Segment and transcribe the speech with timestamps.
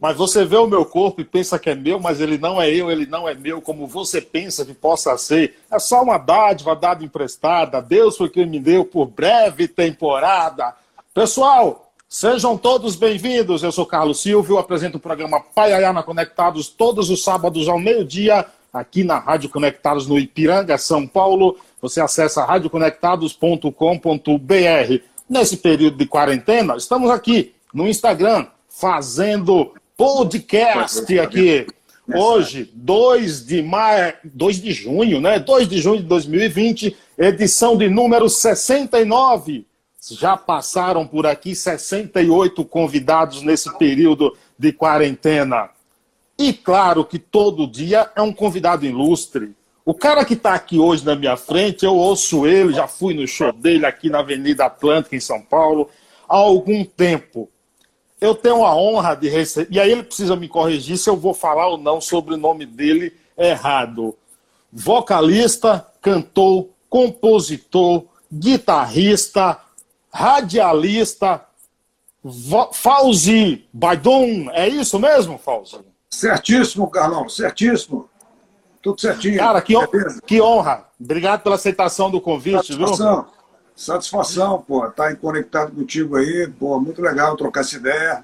[0.00, 2.70] Mas você vê o meu corpo e pensa que é meu, mas ele não é
[2.70, 5.58] eu, ele não é meu, como você pensa que possa ser.
[5.70, 7.82] É só uma dádiva dada emprestada.
[7.82, 10.74] Deus foi quem me deu por breve temporada.
[11.12, 13.62] Pessoal, sejam todos bem-vindos.
[13.62, 19.04] Eu sou Carlos Silvio, apresento o programa Paiaiana Conectados todos os sábados ao meio-dia, aqui
[19.04, 21.58] na Rádio Conectados no Ipiranga, São Paulo.
[21.82, 25.04] Você acessa radioconectados.com.br.
[25.28, 31.66] Nesse período de quarentena, estamos aqui no Instagram fazendo podcast aqui.
[32.08, 35.38] Hoje, 2 de maio, 2 de junho, né?
[35.38, 39.66] 2 de junho de 2020, edição de número 69.
[40.12, 45.68] Já passaram por aqui 68 convidados nesse período de quarentena.
[46.38, 49.54] E claro que todo dia é um convidado ilustre.
[49.84, 53.28] O cara que está aqui hoje na minha frente, eu ouço ele, já fui no
[53.28, 55.90] show dele aqui na Avenida Atlântica, em São Paulo,
[56.26, 57.50] há algum tempo
[58.20, 59.68] eu tenho a honra de receber.
[59.74, 62.66] E aí ele precisa me corrigir se eu vou falar ou não sobre o nome
[62.66, 64.16] dele errado.
[64.72, 69.58] Vocalista, cantor, compositor, guitarrista,
[70.12, 71.44] radialista,
[72.72, 74.50] Fauzi Baidon.
[74.52, 75.78] É isso mesmo, Fauzi?
[76.10, 78.08] Certíssimo, Carlão, certíssimo.
[78.82, 79.38] Tudo certinho.
[79.38, 79.74] Cara, que,
[80.26, 80.86] que honra.
[80.98, 83.22] Obrigado pela aceitação do convite, Satisfação.
[83.22, 83.32] viu?
[83.80, 88.22] Satisfação, pô, estar tá conectado contigo aí, pô, muito legal trocar essa ideia.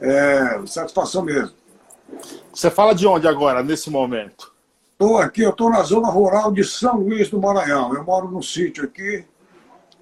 [0.00, 1.52] É, satisfação mesmo.
[2.52, 4.52] Você fala de onde agora, nesse momento?
[4.90, 7.94] Estou aqui, eu estou na zona rural de São Luís do Maranhão.
[7.94, 9.24] Eu moro num sítio aqui,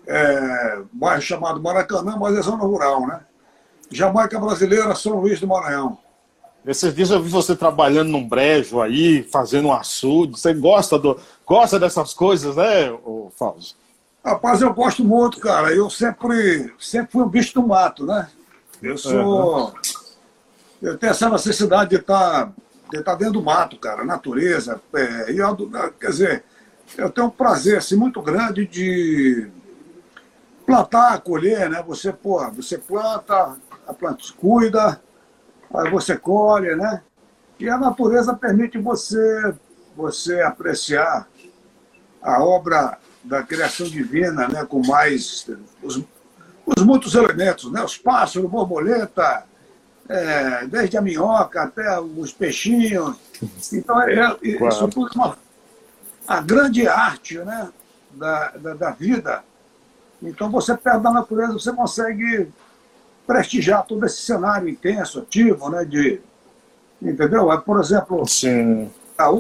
[0.06, 3.20] é, bairro chamado Maracanã, mas é zona rural, né?
[3.90, 5.98] Jamaica brasileira, São Luís do Maranhão.
[6.66, 10.40] Esses dias eu vi você trabalhando num brejo aí, fazendo um açude.
[10.40, 12.98] Você gosta, do, gosta dessas coisas, né,
[13.36, 13.83] Fausto?
[14.24, 15.74] Rapaz, eu gosto muito, cara.
[15.74, 18.26] Eu sempre, sempre fui um bicho do mato, né?
[18.82, 19.66] Eu sou.
[19.66, 19.72] Uhum.
[20.80, 22.50] Eu tenho essa necessidade de estar,
[22.90, 24.80] de estar dentro do mato, cara, natureza.
[24.94, 26.44] É, e eu, quer dizer,
[26.96, 29.46] eu tenho um prazer assim, muito grande de
[30.64, 31.84] plantar, colher, né?
[31.86, 35.02] Você, pô, você planta, a planta cuida,
[35.74, 37.02] aí você colhe, né?
[37.60, 39.54] E a natureza permite você,
[39.94, 41.28] você apreciar
[42.22, 45.48] a obra da criação divina, né, com mais
[45.82, 46.02] os,
[46.66, 49.44] os muitos elementos, né, os pássaros, borboleta,
[50.08, 53.16] é, desde a minhoca até os peixinhos.
[53.72, 55.38] Então, é, é, isso tudo é uma,
[56.28, 57.70] a grande arte né,
[58.10, 59.42] da, da, da, vida.
[60.22, 62.48] Então, você perto da natureza, você consegue
[63.26, 66.20] prestigiar todo esse cenário intenso, ativo, né, de,
[67.00, 67.50] entendeu?
[67.50, 68.90] É, por exemplo, Sim.
[69.16, 69.30] A,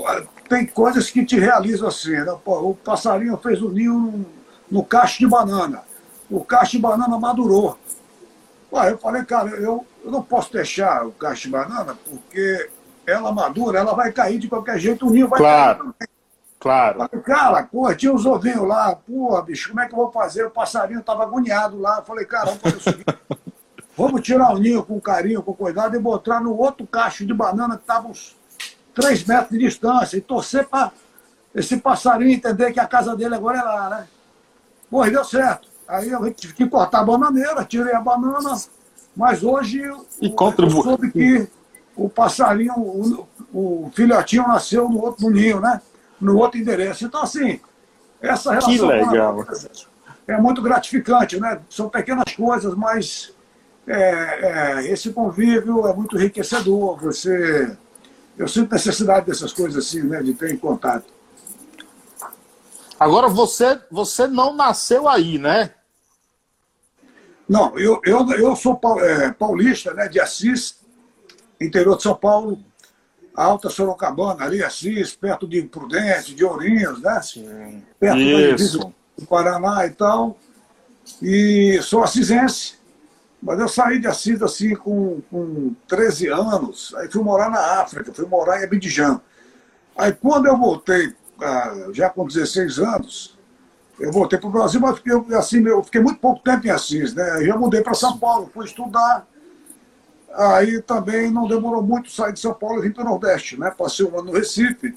[0.54, 2.12] tem coisas que te realizam assim.
[2.12, 2.38] Né?
[2.44, 4.26] Pô, o passarinho fez o ninho no,
[4.70, 5.82] no cacho de banana.
[6.30, 7.76] O cacho de banana madurou.
[8.72, 12.70] Ué, eu falei, cara, eu, eu não posso deixar o cacho de banana, porque
[13.04, 15.78] ela madura, ela vai cair de qualquer jeito, o ninho vai claro.
[15.78, 16.08] cair também.
[16.60, 16.98] Claro.
[16.98, 20.44] Falei, cara, pô, tinha os ovinhos lá, pô, bicho, como é que eu vou fazer?
[20.46, 21.98] O passarinho estava agoniado lá.
[21.98, 23.18] Eu falei, cara, vamos fazer o seguinte.
[23.96, 27.76] Vamos tirar o ninho com carinho, com cuidado e botar no outro cacho de banana
[27.76, 28.36] que estava uns
[28.94, 30.92] 3 metros de distância e torcer para
[31.54, 34.06] esse passarinho entender que a casa dele agora é lá, né?
[34.90, 35.68] Pô, deu certo.
[35.86, 38.56] Aí eu tive que cortar a bananeira, tirei a banana,
[39.16, 39.80] mas hoje
[40.20, 41.48] e eu soube que
[41.96, 45.80] o passarinho, o, o filhotinho nasceu no outro no ninho, né?
[46.20, 47.04] No outro endereço.
[47.04, 47.60] Então, assim,
[48.20, 49.46] essa relação que legal.
[50.26, 51.60] é muito gratificante, né?
[51.68, 53.32] São pequenas coisas, mas
[53.86, 56.98] é, é, esse convívio é muito enriquecedor.
[57.02, 57.76] Você
[58.36, 61.12] eu sinto necessidade dessas coisas assim, né, de ter em contato.
[62.98, 65.70] Agora, você, você não nasceu aí, né?
[67.48, 70.78] Não, eu, eu, eu sou é, paulista, né, de Assis,
[71.60, 72.58] interior de São Paulo,
[73.34, 77.20] Alta Sorocabana, ali, Assis, perto de Prudente, de Ourinhos, né?
[77.20, 77.82] Sim.
[77.98, 78.92] Perto Isso.
[79.18, 80.38] do Paraná e tal.
[81.20, 82.74] E sou assisense.
[83.44, 88.10] Mas eu saí de Assis assim com, com 13 anos, aí fui morar na África,
[88.10, 89.20] fui morar em Abidjan.
[89.94, 93.38] Aí quando eu voltei, ah, já com 16 anos,
[94.00, 97.12] eu voltei para o Brasil, mas fiquei, assim, eu fiquei muito pouco tempo em Assis,
[97.14, 97.46] né?
[97.46, 99.26] Eu mudei para São Paulo, fui estudar.
[100.32, 103.70] Aí também não demorou muito sair de São Paulo e vim para o Nordeste, né?
[103.76, 104.96] Passei um ano no Recife.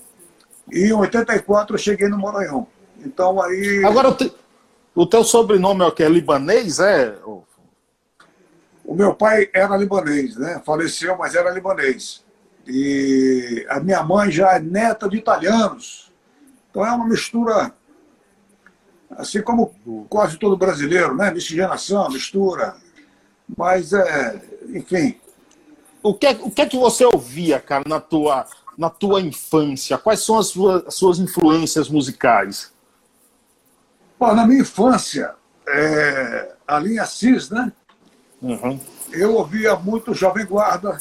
[0.72, 2.66] E em 84 eu cheguei no Maranhão.
[3.06, 3.84] Então aí.
[3.84, 4.16] Agora,
[4.96, 5.94] o teu sobrenome é o?
[6.00, 7.14] É libanês, é?
[8.88, 10.62] O meu pai era libanês, né?
[10.66, 12.24] Faleceu, mas era libanês.
[12.66, 16.10] E a minha mãe já é neta de italianos.
[16.72, 17.74] Então é uma mistura,
[19.12, 19.76] assim como
[20.10, 21.32] quase todo brasileiro, né?
[21.32, 22.78] Miscigenação, mistura.
[23.58, 25.20] Mas, é, enfim,
[26.02, 28.46] o que, é, o que é que você ouvia, cara, na tua,
[28.78, 29.98] na tua infância?
[29.98, 32.72] Quais são as suas, as suas influências musicais?
[34.18, 35.36] Pô, na minha infância,
[35.68, 37.74] é, a linha Cis, né?
[38.42, 38.80] Uhum.
[39.12, 40.98] Eu ouvia muito Jovem Guarda.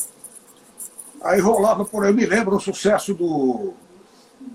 [1.22, 3.74] Aí rolava por aí, eu me lembro o sucesso do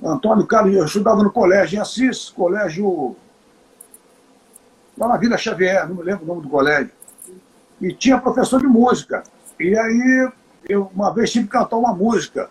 [0.03, 0.75] Antônio Carlos.
[0.75, 3.15] Eu estudava no colégio em Assis, colégio
[4.97, 6.91] lá na Vila Xavier, não me lembro o nome do colégio.
[7.79, 9.23] E tinha professor de música.
[9.59, 10.31] E aí,
[10.69, 12.49] eu uma vez tive que cantar uma música.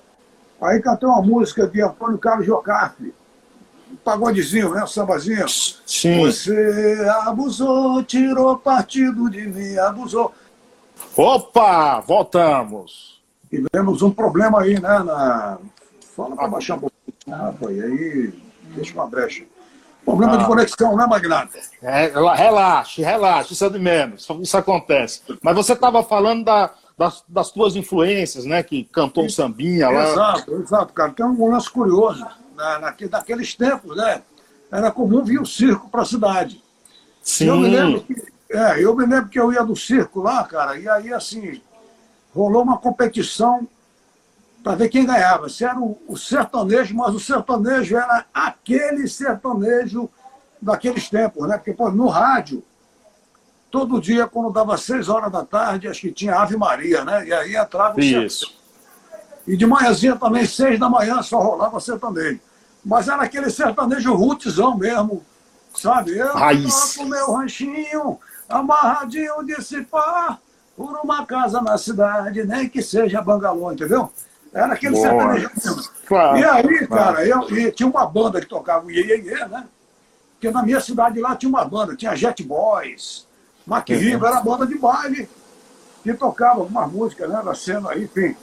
[0.60, 3.14] Aí cantei uma música de Antônio Carlos Jocafe,
[4.04, 4.86] pagodezinho, né?
[4.86, 5.46] Sambazinho.
[5.48, 6.20] Sim.
[6.20, 10.32] Você abusou, tirou partido de mim, abusou.
[11.16, 13.20] Opa, voltamos.
[13.48, 14.98] Tivemos um problema aí, né?
[15.00, 15.58] Na...
[16.16, 17.00] Fala para baixar um pouquinho.
[17.30, 18.32] Ah, foi aí,
[18.74, 19.44] deixa uma brecha.
[20.04, 20.36] Problema ah.
[20.38, 21.58] de conexão, né, Magnata?
[21.82, 25.22] É, relaxe, relaxe, isso é de menos, isso acontece.
[25.42, 28.62] Mas você estava falando da, das, das tuas influências, né?
[28.62, 30.10] Que cantou um sambinha lá.
[30.10, 31.12] Exato, exato, cara.
[31.12, 32.26] Tem um lance curioso.
[32.60, 34.22] Na, naqueles tempos, né?
[34.70, 36.62] Era comum vir o circo para a cidade.
[37.22, 37.46] Sim.
[37.46, 38.14] Eu me, lembro que,
[38.50, 41.60] é, eu me lembro que eu ia do circo lá, cara, e aí, assim,
[42.34, 43.66] rolou uma competição
[44.62, 45.48] para ver quem ganhava.
[45.48, 50.08] Se era o, o, sertanejo, mas o sertanejo era aquele sertanejo
[50.60, 51.56] daqueles tempos, né?
[51.56, 52.62] Porque, pô, no rádio,
[53.70, 57.26] todo dia, quando dava seis horas da tarde, acho que tinha Ave Maria, né?
[57.26, 58.54] E aí entrava o Isso.
[59.46, 62.40] E de manhãzinha também, seis da manhã, só rolava sertanejo.
[62.84, 65.22] Mas era aquele sertanejo rootzão mesmo,
[65.74, 66.16] sabe?
[66.16, 66.96] Eu Raiz.
[66.96, 68.18] com meu ranchinho,
[68.48, 70.38] amarradinho de cipá,
[70.76, 74.10] por uma casa na cidade, nem que seja bangalô, entendeu?
[74.52, 75.08] Era aquele Boa.
[75.08, 75.90] sertanejo mesmo.
[76.06, 76.88] Claro, e aí, claro.
[76.88, 79.66] cara, eu, e tinha uma banda que tocava o Iê, Iê, Iê né?
[80.32, 83.26] Porque na minha cidade lá tinha uma banda, tinha Jet Boys,
[83.66, 83.96] Mac uhum.
[83.96, 85.28] Riva, era banda de baile,
[86.02, 88.34] que tocava uma música, né, na cena aí, enfim.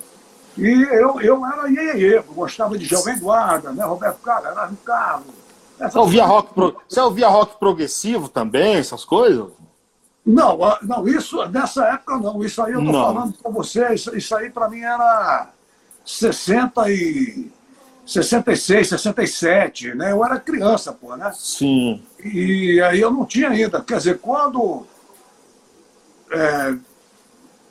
[0.57, 5.35] E eu, eu era Iê, gostava de Jovem Guarda, né, Roberto Carlos, Erasmo Carlos.
[5.79, 6.75] Você ouvia, rock pro...
[6.89, 9.47] Você ouvia rock progressivo também, essas coisas?
[10.25, 12.43] Não, não, isso nessa época não.
[12.43, 13.01] Isso aí eu tô não.
[13.01, 15.51] falando para você, isso, isso aí para mim era
[16.03, 17.51] 60 e
[18.05, 20.11] 66, 67, né?
[20.11, 21.31] Eu era criança, pô, né?
[21.33, 22.03] Sim.
[22.23, 23.81] E aí eu não tinha ainda.
[23.81, 24.85] Quer dizer, quando
[26.31, 26.75] é,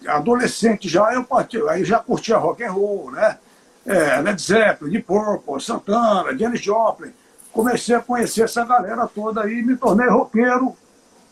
[0.06, 3.38] adolescente já, eu parti, aí já curtia rock and roll, né?
[3.84, 7.12] É, Led Zeppelin, Deep Purple, Santana, Janis Joplin.
[7.52, 10.76] Comecei a conhecer essa galera toda aí, me tornei roqueiro.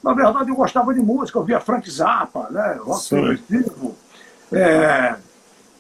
[0.03, 2.79] Na verdade, eu gostava de música, eu via Frank Zappa, né?
[2.81, 3.97] Rock progressivo.
[4.53, 5.17] É,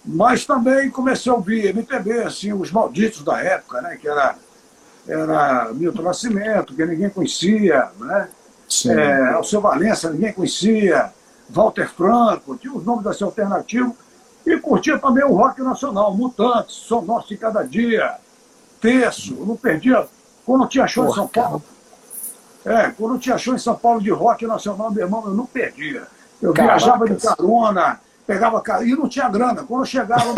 [0.05, 3.97] mas também comecei a ouvir MPB, assim, os malditos da época, né?
[3.97, 4.37] Que era,
[5.07, 8.29] era Milton Nascimento, que ninguém conhecia, né?
[8.87, 11.13] É, Alceu Valença, ninguém conhecia,
[11.49, 13.97] Walter Franco, tinha os nomes desse alternativo,
[14.47, 18.17] e curtia também o rock nacional, Mutantes, Som Nosso de Cada Dia,
[18.81, 20.07] Terço, não perdia,
[20.45, 21.63] quando tinha show Porra, em São Paulo,
[22.65, 26.07] é, quando tinha show em São Paulo de rock nacional, meu irmão, eu não perdia.
[26.41, 26.83] Eu Caracas.
[26.83, 29.65] viajava de carona, pegava e não tinha grana.
[29.65, 30.35] Quando eu chegava,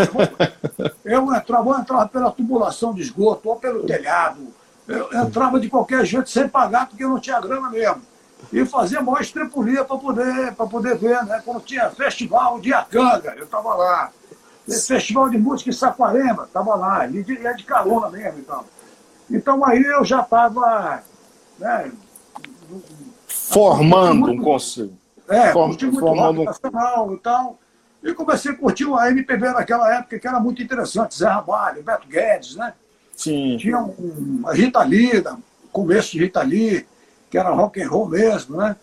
[1.04, 4.48] eu entrava, eu entrava pela tubulação de esgoto ou pelo telhado.
[4.86, 8.02] Eu entrava de qualquer jeito sem pagar, porque eu não tinha grana mesmo.
[8.52, 11.42] E fazia maior estrepulia para poder, poder ver, né?
[11.44, 14.10] Quando tinha festival de Acanga, eu estava lá.
[14.66, 17.06] Festival de música em Saquarema, estava lá.
[17.06, 18.64] E é de carona mesmo, então.
[19.30, 21.02] Então aí eu já estava.
[21.58, 21.90] Né,
[23.26, 24.96] formando um conselho.
[25.28, 26.44] É, Form, muito formando...
[26.44, 27.58] nacional e tal.
[28.02, 31.16] E comecei a curtir a MPB naquela época, que era muito interessante.
[31.16, 32.72] Zé Ramalho, Beto Guedes, né?
[33.16, 33.56] Sim.
[33.56, 35.24] Tinha um, a Rita Lee,
[35.72, 36.86] começo de Rita Lee,
[37.30, 38.76] que era rock and roll mesmo, né?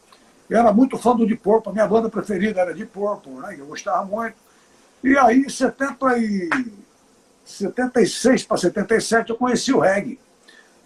[0.49, 3.55] Eu era muito fã do Deep Purple, a minha banda preferida era Deep Purple, né?
[3.57, 4.35] Eu gostava muito.
[5.03, 6.49] E aí, em 70 e...
[7.45, 10.17] 76 para 77, eu conheci o reggae.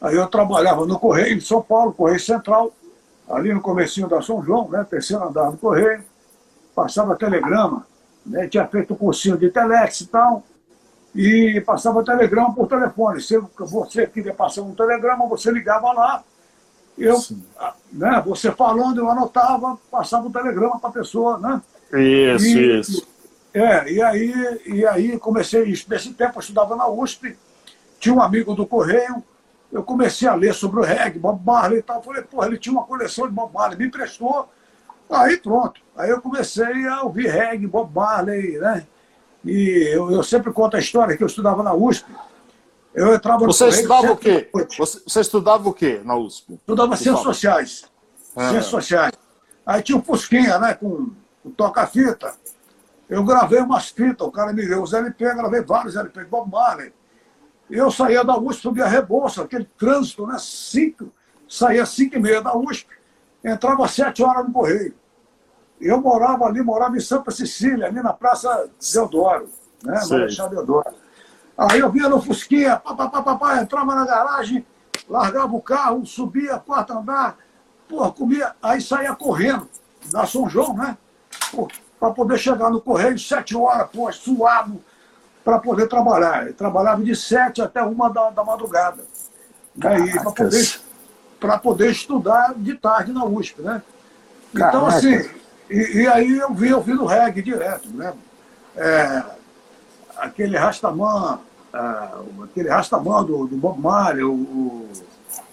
[0.02, 2.74] Aí eu trabalhava no Correio de São Paulo, Correio Central,
[3.30, 4.86] ali no comecinho da São João, né?
[4.90, 6.04] Terceiro andar do Correio.
[6.74, 7.86] Passava telegrama
[8.28, 10.44] né, tinha feito um cursinho de telex e tal,
[11.16, 13.22] e passava telegrama por telefone.
[13.22, 16.24] Se você queria passar um telegrama, você ligava lá,
[16.98, 17.18] eu,
[17.92, 21.62] né, você falando, eu anotava, passava o um telegrama para a pessoa, né?
[21.94, 23.08] Isso, e, isso.
[23.54, 27.38] É, e aí, e aí comecei, nesse tempo eu estudava na USP,
[28.00, 29.24] tinha um amigo do Correio,
[29.72, 32.74] eu comecei a ler sobre o reggae, Bob Marley e tal, falei, porra, ele tinha
[32.74, 34.50] uma coleção de Bob Marley, me emprestou,
[35.10, 35.82] Aí pronto.
[35.96, 38.86] Aí eu comecei a ouvir reggae, Bob Marley, né?
[39.46, 42.06] E eu, eu sempre conto a história que eu estudava na USP.
[42.98, 44.50] Eu entrava Você no estudava o quê?
[44.76, 46.56] Você, você, estudava o quê na USP?
[46.56, 47.86] Estudava ciências sociais.
[48.36, 48.50] Ah.
[48.50, 49.14] Ciências sociais.
[49.64, 50.74] Aí tinha o Fusquinha, né?
[50.74, 51.12] Com,
[51.44, 52.34] com toca-fita.
[53.08, 56.52] Eu gravei umas fitas, o cara me deu os LP, gravei vários LP de Bob
[56.52, 56.92] Marley.
[57.70, 60.38] Eu saía da USP, subia a Rebouça, aquele trânsito, né?
[60.40, 61.14] Cinco,
[61.48, 62.90] saía às cinco e meia da USP,
[63.44, 64.96] entrava às sete horas no Correio.
[65.80, 69.48] Eu morava ali, morava em Santa Cecília, ali na Praça Deodoro,
[69.84, 70.02] né?
[70.10, 71.07] Marechal Deodoro.
[71.58, 74.66] Aí eu vinha no Fusquinha, papapá, entrava na garagem,
[75.10, 77.38] largava o carro, subia, quarto andar,
[77.90, 79.68] porra, comia, aí saía correndo,
[80.12, 80.98] da São João, né?
[82.00, 84.80] Para poder chegar no Correio, sete horas, pô, suado,
[85.44, 86.46] para poder trabalhar.
[86.46, 89.04] Eu trabalhava de sete até uma da, da madrugada.
[89.76, 90.14] Né?
[90.14, 93.82] Para poder, poder estudar de tarde na USP, né?
[94.54, 95.28] Então, assim,
[95.70, 98.14] e, e, aí eu vi, eu vi no reggae direto, né?
[98.76, 99.24] É,
[100.20, 101.40] aquele Rastaman,
[101.74, 104.92] uh, aquele Rastaman do, do Bob Marley, o, o,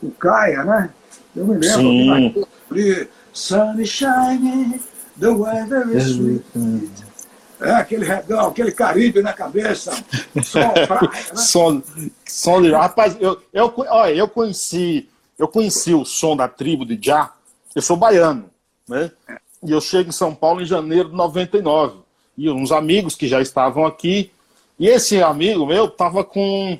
[0.02, 0.90] o Caia, né?
[1.34, 2.44] Eu me lembro Sim.
[2.70, 4.80] ali, Sunshine,
[5.18, 6.44] the weather is sweet.
[7.60, 9.92] É, aquele regão, aquele Caribe na cabeça,
[10.42, 11.36] som, praia, né?
[11.36, 11.82] som,
[12.26, 12.72] som de...
[12.72, 17.32] Rapaz, eu, eu, olha, eu conheci, eu conheci o som da tribo de Já,
[17.74, 18.50] eu sou baiano,
[18.88, 19.10] né?
[19.62, 22.00] E eu chego em São Paulo em janeiro de 99.
[22.36, 24.30] E uns amigos que já estavam aqui,
[24.78, 26.78] e esse amigo meu tava com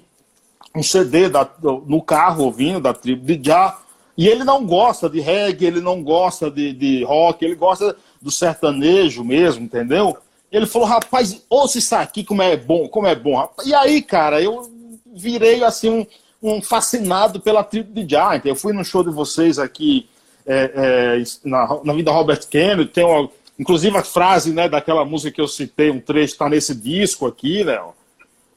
[0.74, 1.48] um CD da,
[1.86, 3.78] no carro ouvindo da tribo de Já,
[4.16, 8.30] e ele não gosta de reggae, ele não gosta de, de rock, ele gosta do
[8.30, 10.16] sertanejo mesmo, entendeu?
[10.50, 13.48] Ele falou, rapaz, ouça isso aqui como é bom, como é bom.
[13.64, 14.70] E aí, cara, eu
[15.12, 16.06] virei assim um,
[16.40, 18.44] um fascinado pela tribo de Giant.
[18.44, 20.08] Eu fui no show de vocês aqui
[20.46, 25.30] é, é, na, na vida Robert Kennedy, tem uma, inclusive a frase né, daquela música
[25.34, 27.80] que eu citei, um trecho está nesse disco aqui, né?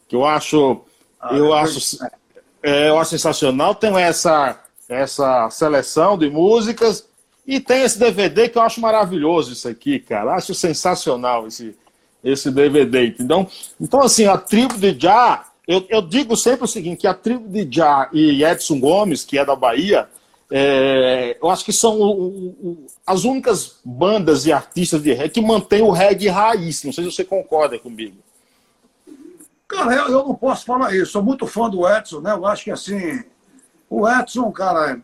[0.08, 0.82] Que eu acho,
[1.20, 1.98] ah, eu é acho,
[2.63, 3.75] é, eu acho sensacional.
[3.75, 7.06] Tem essa essa seleção de músicas
[7.46, 10.36] e tem esse DVD que eu acho maravilhoso isso aqui, cara.
[10.36, 11.75] Acho sensacional esse
[12.24, 13.48] esse DVD, entendeu?
[13.80, 17.48] Então, assim, a tribo de Já, eu, eu digo sempre o seguinte, que a tribo
[17.48, 20.10] de Já e Edson Gomes, que é da Bahia,
[20.51, 25.42] é, eu acho que são o, o, as únicas bandas e artistas de reggae que
[25.42, 26.84] mantêm o reggae raiz.
[26.84, 28.18] Não sei se você concorda comigo.
[29.68, 31.12] Cara, eu, eu não posso falar isso.
[31.12, 32.32] Sou muito fã do Edson, né?
[32.32, 33.24] Eu acho que assim,
[33.89, 35.01] o Edson, cara,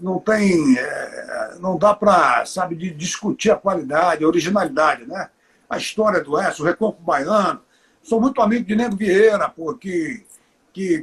[0.00, 5.30] não tem, é, não dá para, sabe, de discutir a qualidade, a originalidade, né?
[5.70, 7.62] a história do Edson, o Recompo Baiano.
[8.02, 10.24] Sou muito amigo de Nego Vieira, pô, que,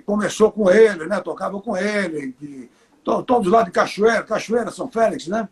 [0.06, 1.22] começou com ele, né?
[1.22, 2.70] Tocava com ele, que,
[3.26, 5.48] todos lá de Cachoeira, Cachoeira, São Félix, né?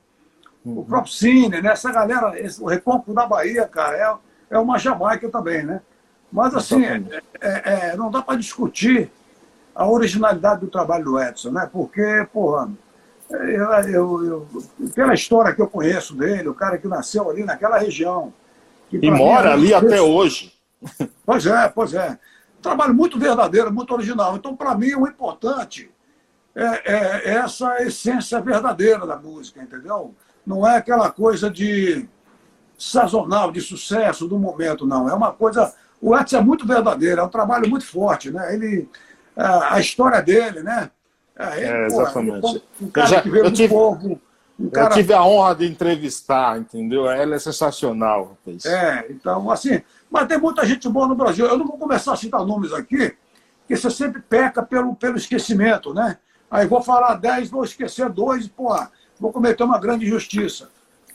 [0.63, 0.79] Uhum.
[0.79, 1.71] O próprio Cine, né?
[1.71, 5.81] Essa galera, esse, o Recompo da Bahia, cara, é, é uma Jamaica também, né?
[6.31, 7.01] Mas assim, é,
[7.39, 9.09] é, é, não dá para discutir
[9.73, 11.69] a originalidade do trabalho do Edson, né?
[11.71, 12.69] Porque, porra,
[13.29, 14.47] eu, eu, eu,
[14.93, 18.33] pela história que eu conheço dele, o cara que nasceu ali naquela região,
[18.91, 20.53] e mora ali até hoje.
[21.25, 22.19] Pois é, pois é.
[22.61, 24.35] Trabalho muito verdadeiro, muito original.
[24.35, 25.89] Então, para mim, o importante
[26.55, 30.15] é, é, essa essência verdadeira da música, entendeu?
[30.45, 32.07] Não é aquela coisa de
[32.77, 35.09] sazonal, de sucesso do momento, não.
[35.09, 35.73] É uma coisa.
[36.01, 38.53] O Edson é muito verdadeiro, é um trabalho muito forte, né?
[38.53, 38.89] Ele,
[39.35, 40.89] a, a história dele, né?
[41.37, 42.41] É, ele, é exatamente.
[42.41, 43.73] Pô, um cara já, que veio do tive...
[43.73, 44.21] povo
[44.57, 44.91] um cara...
[44.91, 47.09] Eu tive a honra de entrevistar, entendeu?
[47.09, 48.37] Ela é sensacional.
[48.45, 48.65] Rapaz.
[48.65, 51.45] É, então, assim, mas tem muita gente boa no Brasil.
[51.45, 53.15] Eu não vou começar a citar nomes aqui,
[53.59, 56.17] porque você sempre peca pelo, pelo esquecimento, né?
[56.49, 58.75] Aí vou falar 10, vou esquecer dois, pô,
[59.19, 60.69] vou cometer uma grande injustiça.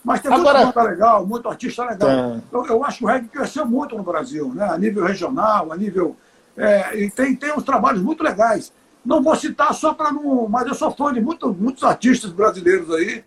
[0.04, 0.64] Mas tem Agora...
[0.64, 2.10] muita banda legal, muito artista legal.
[2.10, 2.40] É.
[2.52, 4.64] Eu, eu, acho que o reggae cresceu muito no Brasil, né?
[4.64, 6.16] a nível regional, a nível.
[6.56, 8.72] É, e tem, tem uns trabalhos muito legais.
[9.04, 10.48] Não vou citar só para não.
[10.48, 13.24] Mas eu sou fã de muito, muitos artistas brasileiros aí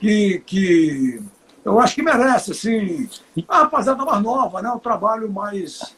[0.00, 1.22] que, que
[1.64, 3.08] eu acho que merece, assim.
[3.48, 4.70] A rapaziada mais nova, né?
[4.70, 5.94] Um trabalho mais,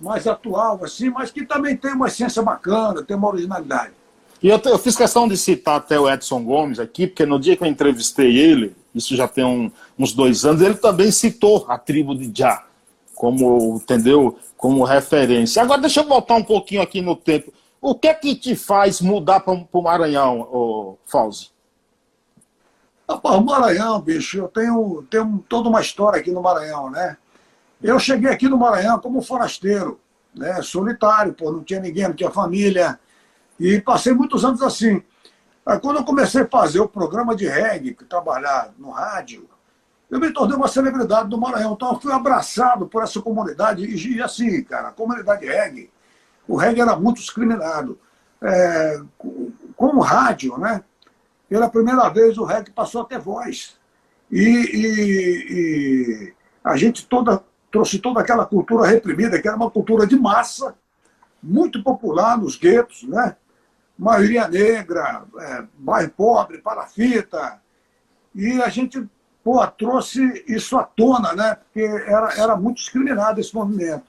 [0.00, 3.92] mais atual, assim, mas que também tem uma essência bacana, tem uma originalidade.
[4.42, 7.56] E eu, eu fiz questão de citar até o Edson Gomes aqui, porque no dia
[7.56, 11.78] que eu entrevistei ele, isso já tem um, uns dois anos, ele também citou a
[11.78, 12.64] tribo de Já
[13.14, 14.38] como, entendeu?
[14.56, 15.62] Como referência.
[15.62, 17.52] Agora deixa eu voltar um pouquinho aqui no tempo.
[17.80, 21.50] O que é que te faz mudar para o Maranhão, ô, Fauzi?
[23.06, 27.16] O Maranhão, bicho, eu tenho, tenho toda uma história aqui no Maranhão, né?
[27.82, 30.00] Eu cheguei aqui no Maranhão como forasteiro,
[30.34, 30.62] né?
[30.62, 32.98] Solitário, pô, não tinha ninguém, não tinha família.
[33.58, 35.02] E passei muitos anos assim.
[35.64, 39.48] Aí, quando eu comecei a fazer o programa de reggae, trabalhar no rádio,
[40.10, 41.72] eu me tornei uma celebridade do Maranhão.
[41.72, 43.84] Então eu fui abraçado por essa comunidade.
[43.84, 45.90] E assim, cara, a comunidade reggae
[46.46, 47.98] o reggae era muito discriminado.
[48.42, 50.82] É, com o rádio, né?
[51.48, 53.76] Pela primeira vez o reggae passou a ter voz.
[54.30, 60.06] E, e, e a gente toda, trouxe toda aquela cultura reprimida, que era uma cultura
[60.06, 60.74] de massa,
[61.42, 63.36] muito popular nos guetos, né?
[63.98, 67.60] Maioria negra, é, bairro pobre, parafita.
[68.34, 69.06] E a gente
[69.42, 71.54] pô, trouxe isso à tona, né?
[71.54, 74.04] porque era, era muito discriminado esse movimento.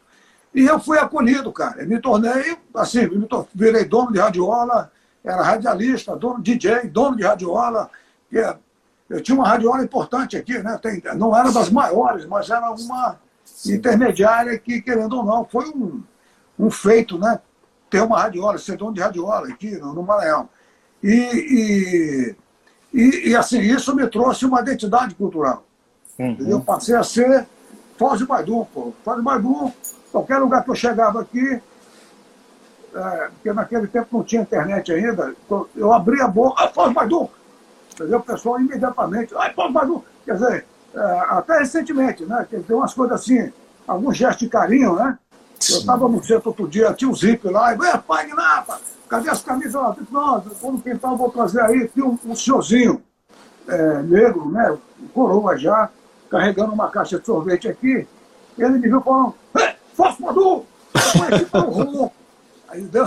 [0.54, 1.82] E eu fui acolhido, cara.
[1.82, 4.90] Eu me tornei, assim, me tornei, virei dono de radiola,
[5.22, 7.90] era radialista, dono DJ, dono de radiola.
[9.10, 10.80] Eu tinha uma radiola importante aqui, né?
[10.82, 13.20] Tem, não era das maiores, mas era uma
[13.66, 16.02] intermediária que, querendo ou não, foi um,
[16.58, 17.40] um feito, né?
[17.96, 20.50] Ter uma radiola, ser dono de radiola aqui no, no Maranhão.
[21.02, 22.36] E, e,
[22.94, 25.64] e, e, assim, isso me trouxe uma identidade cultural.
[26.20, 26.36] Uhum.
[26.42, 27.48] Eu passei a ser
[27.98, 28.92] Foz do Baidu, pô.
[29.02, 29.72] Foz do Baidu,
[30.12, 31.62] qualquer lugar que eu chegava aqui,
[32.94, 35.34] é, porque naquele tempo não tinha internet ainda,
[35.74, 37.30] eu abria a boca, ah, Foz do Baidu!
[37.94, 38.20] Entendeu?
[38.20, 40.04] O pessoal imediatamente, ai, Foz do Baidu!
[40.26, 41.00] Quer dizer, é,
[41.30, 42.46] até recentemente, né?
[42.50, 43.54] Tem umas coisas assim,
[43.88, 45.18] alguns gestos de carinho, né?
[45.70, 49.42] Eu estava no centro outro dia, tinha um zip lá, e, pai, Napa, cadê as
[49.42, 49.96] camisas lá?
[50.12, 53.02] Não, quando pintar eu vou trazer aí, tinha um, um senhorzinho
[53.68, 54.78] é, negro, né?
[55.14, 55.90] Coroa já,
[56.30, 58.08] carregando uma caixa de sorvete aqui,
[58.58, 59.34] ele me viu falando,
[59.94, 60.66] Fósforo Madu!
[61.18, 62.14] Conheci pelo ronco.
[62.68, 63.06] Aí deu.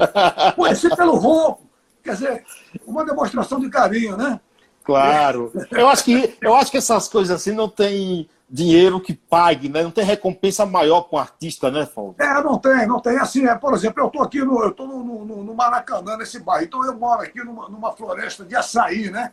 [0.56, 1.62] Conheci pelo ronco.
[2.02, 2.44] Quer dizer,
[2.86, 4.40] uma demonstração de carinho, né?
[4.84, 5.52] Claro.
[5.70, 9.82] Eu acho que, eu acho que essas coisas assim não tem dinheiro que pague, né?
[9.82, 12.14] Não tem recompensa maior com o artista, né, Fábio?
[12.18, 13.18] É, não tem, não tem.
[13.18, 16.38] Assim, é, por exemplo, eu estou aqui no, eu tô no, no, no, Maracanã, nesse
[16.38, 16.64] bairro.
[16.64, 19.32] Então eu moro aqui numa, numa floresta de açaí, né?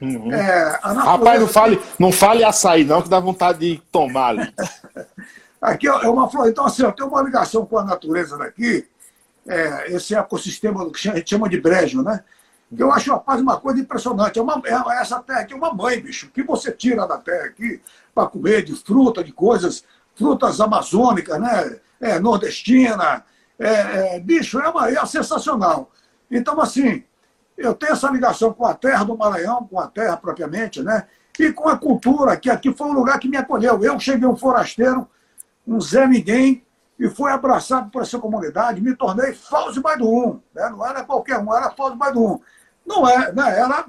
[0.00, 0.32] Uhum.
[0.32, 4.54] É, Rapaz, não fale, não fale açaí, não, que dá vontade de tomar ali.
[5.60, 6.52] Aqui é uma floresta.
[6.52, 8.88] Então, assim, eu tenho uma ligação com a natureza daqui,
[9.46, 12.24] é, esse ecossistema que a gente chama de brejo, né?
[12.74, 14.38] Que eu acho, rapaz, uma coisa impressionante.
[14.38, 16.28] É uma, é, essa terra aqui é uma mãe, bicho.
[16.28, 17.80] O que você tira da terra aqui
[18.14, 21.80] para comer de fruta, de coisas, frutas amazônicas, né?
[22.00, 23.24] É, nordestina.
[23.58, 25.90] É, é, bicho, é, uma, é sensacional.
[26.30, 27.04] Então, assim,
[27.56, 31.06] eu tenho essa ligação com a terra do Maranhão, com a terra propriamente, né?
[31.38, 33.82] E com a cultura, que aqui foi um lugar que me acolheu.
[33.82, 35.08] Eu cheguei um forasteiro,
[35.66, 36.64] um Zé Ninguém,
[36.98, 40.38] e fui abraçado por essa comunidade, me tornei Fauzi Baidum.
[40.54, 40.68] Né?
[40.68, 42.38] Não era qualquer um, era Fauzi Baidum.
[42.84, 43.58] Não é, né?
[43.58, 43.86] era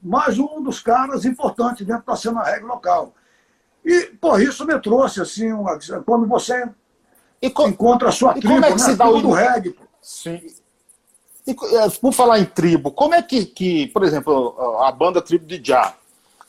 [0.00, 3.12] mais um dos caras importantes dentro da cena reggae local.
[3.84, 6.68] E, por isso me trouxe, assim, uma, quando você
[7.54, 8.84] com, encontra a sua tribo, como é que né?
[8.84, 9.78] se dá o do reggae.
[10.02, 10.40] Sim.
[11.46, 15.46] E, é, por falar em tribo, como é que, que por exemplo, a banda Tribo
[15.46, 15.94] de Já,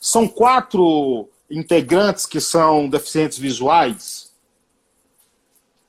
[0.00, 4.30] são quatro integrantes que são deficientes visuais?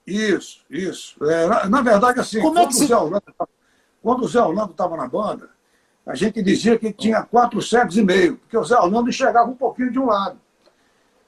[0.06, 1.24] Isso, isso.
[1.26, 2.84] É, na, na, verdade, assim, Como é quando, é se...
[2.84, 3.24] o Zé Orlando,
[4.02, 5.50] quando o Zé Orlando estava na banda,
[6.06, 9.56] a gente dizia que tinha quatro cegos e meio, porque o Zé Orlando enxergava um
[9.56, 10.40] pouquinho de um lado.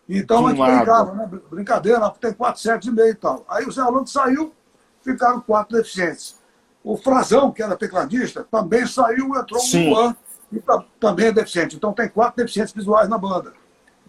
[0.08, 1.30] Então a gente brincava, né?
[1.50, 3.46] Brincadeira, tem quatro cegos e meio e tal.
[3.48, 4.54] Aí o Zé Orlando saiu,
[5.02, 6.36] ficaram quatro deficientes.
[6.84, 9.88] O Frazão, que era tecladista, também saiu, entrou Sim.
[9.88, 10.16] um Juan,
[10.52, 11.76] e tá, também é deficiente.
[11.76, 13.54] Então tem quatro deficientes visuais na banda.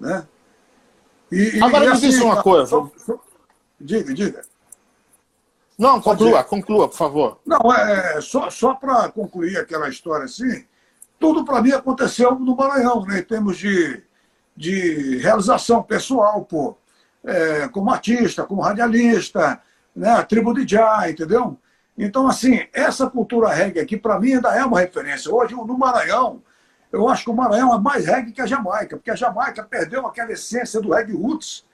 [0.01, 0.27] Né?
[1.31, 2.67] E, Agora e, me assim, diz uma coisa.
[2.67, 3.21] Só, só,
[3.81, 4.43] diga, diga.
[5.79, 7.41] Não, conclua, conclua, por favor.
[7.45, 10.65] Não, é, é só, só para concluir aquela história assim,
[11.19, 14.03] tudo para mim aconteceu no Maranhão, né, em termos de,
[14.57, 16.77] de realização pessoal, pô.
[17.25, 19.61] É, como artista, como radialista,
[19.97, 21.57] né, a tribo de Já, entendeu?
[21.97, 25.33] Então, assim, essa cultura reggae aqui, para mim, ainda é uma referência.
[25.33, 26.43] Hoje, no Maranhão,
[26.93, 30.07] eu acho que o Maranhão é mais reggae que a Jamaica, porque a Jamaica perdeu
[30.07, 31.65] aquela essência do reggae roots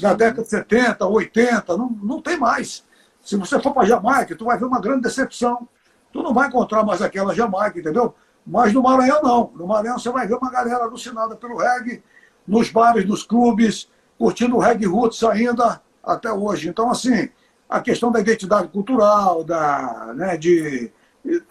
[0.00, 2.84] da década de 70, 80, não, não tem mais.
[3.22, 5.68] Se você for para Jamaica, tu vai ver uma grande decepção.
[6.12, 8.14] Tu não vai encontrar mais aquela Jamaica, entendeu?
[8.46, 9.52] Mas no Maranhão, não.
[9.54, 12.02] No Maranhão você vai ver uma galera alucinada pelo reggae,
[12.48, 16.68] nos bares, nos clubes, curtindo o reggae roots ainda até hoje.
[16.68, 17.28] Então, assim,
[17.68, 20.90] a questão da identidade cultural, da, né, de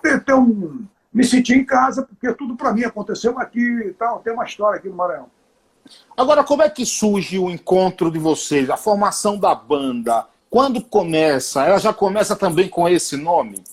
[0.01, 4.19] ter, ter um, me sentir em casa, porque tudo para mim aconteceu aqui e tal.
[4.19, 5.27] Tem uma história aqui no Maranhão.
[6.17, 10.25] Agora, como é que surge o encontro de vocês, a formação da banda?
[10.49, 11.63] Quando começa?
[11.63, 13.63] Ela já começa também com esse nome?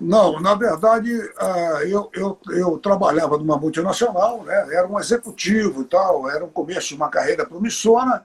[0.00, 4.74] Não, na verdade, ah, eu, eu, eu trabalhava numa multinacional, né?
[4.74, 8.24] era um executivo e tal, era um começo de uma carreira promissora,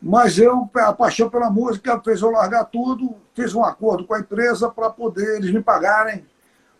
[0.00, 4.20] mas eu, a paixão pela música fez eu largar tudo, fiz um acordo com a
[4.20, 6.26] empresa para poder eles me pagarem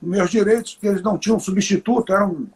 [0.00, 2.46] meus direitos, porque eles não tinham substituto, era um,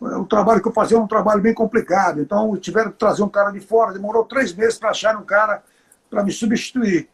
[0.00, 3.50] o trabalho que eu fazia um trabalho bem complicado, então tiveram que trazer um cara
[3.50, 5.62] de fora, demorou três meses para achar um cara
[6.10, 7.08] para me substituir.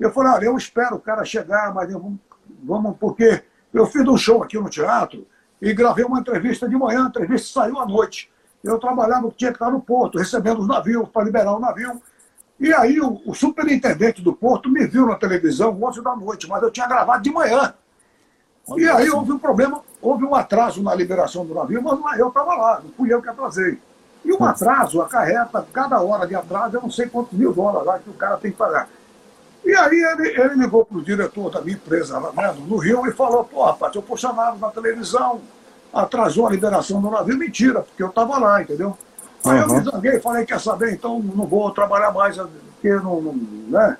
[0.00, 2.18] Eu falei, olha, eu espero o cara chegar, mas vamos,
[2.62, 5.26] vamos, porque eu fiz um show aqui no teatro
[5.60, 8.30] e gravei uma entrevista de manhã, a entrevista saiu à noite.
[8.62, 12.00] Eu trabalhava, tinha que estar no porto, recebendo os navios para liberar o navio.
[12.60, 16.62] E aí o, o, superintendente do Porto me viu na televisão 11 da noite, mas
[16.62, 17.74] eu tinha gravado de manhã.
[18.76, 22.54] E aí houve um problema, houve um atraso na liberação do navio, mas eu estava
[22.54, 23.80] lá, não fui eu que atrasei.
[24.24, 27.98] E um atraso acarreta, cada hora de atraso, eu não sei quantos mil dólares lá
[27.98, 28.88] que o cara tem que pagar.
[29.64, 33.06] E aí ele, ele ligou para o diretor da minha empresa lá né, no Rio
[33.06, 35.40] e falou, pô, rapaz, eu funcionava na televisão,
[35.92, 37.38] atrasou a liberação do navio.
[37.38, 38.96] Mentira, porque eu estava lá, entendeu?
[39.44, 43.34] Aí eu me zanguei, falei, quer saber, então não vou trabalhar mais, porque não, não
[43.68, 43.96] né?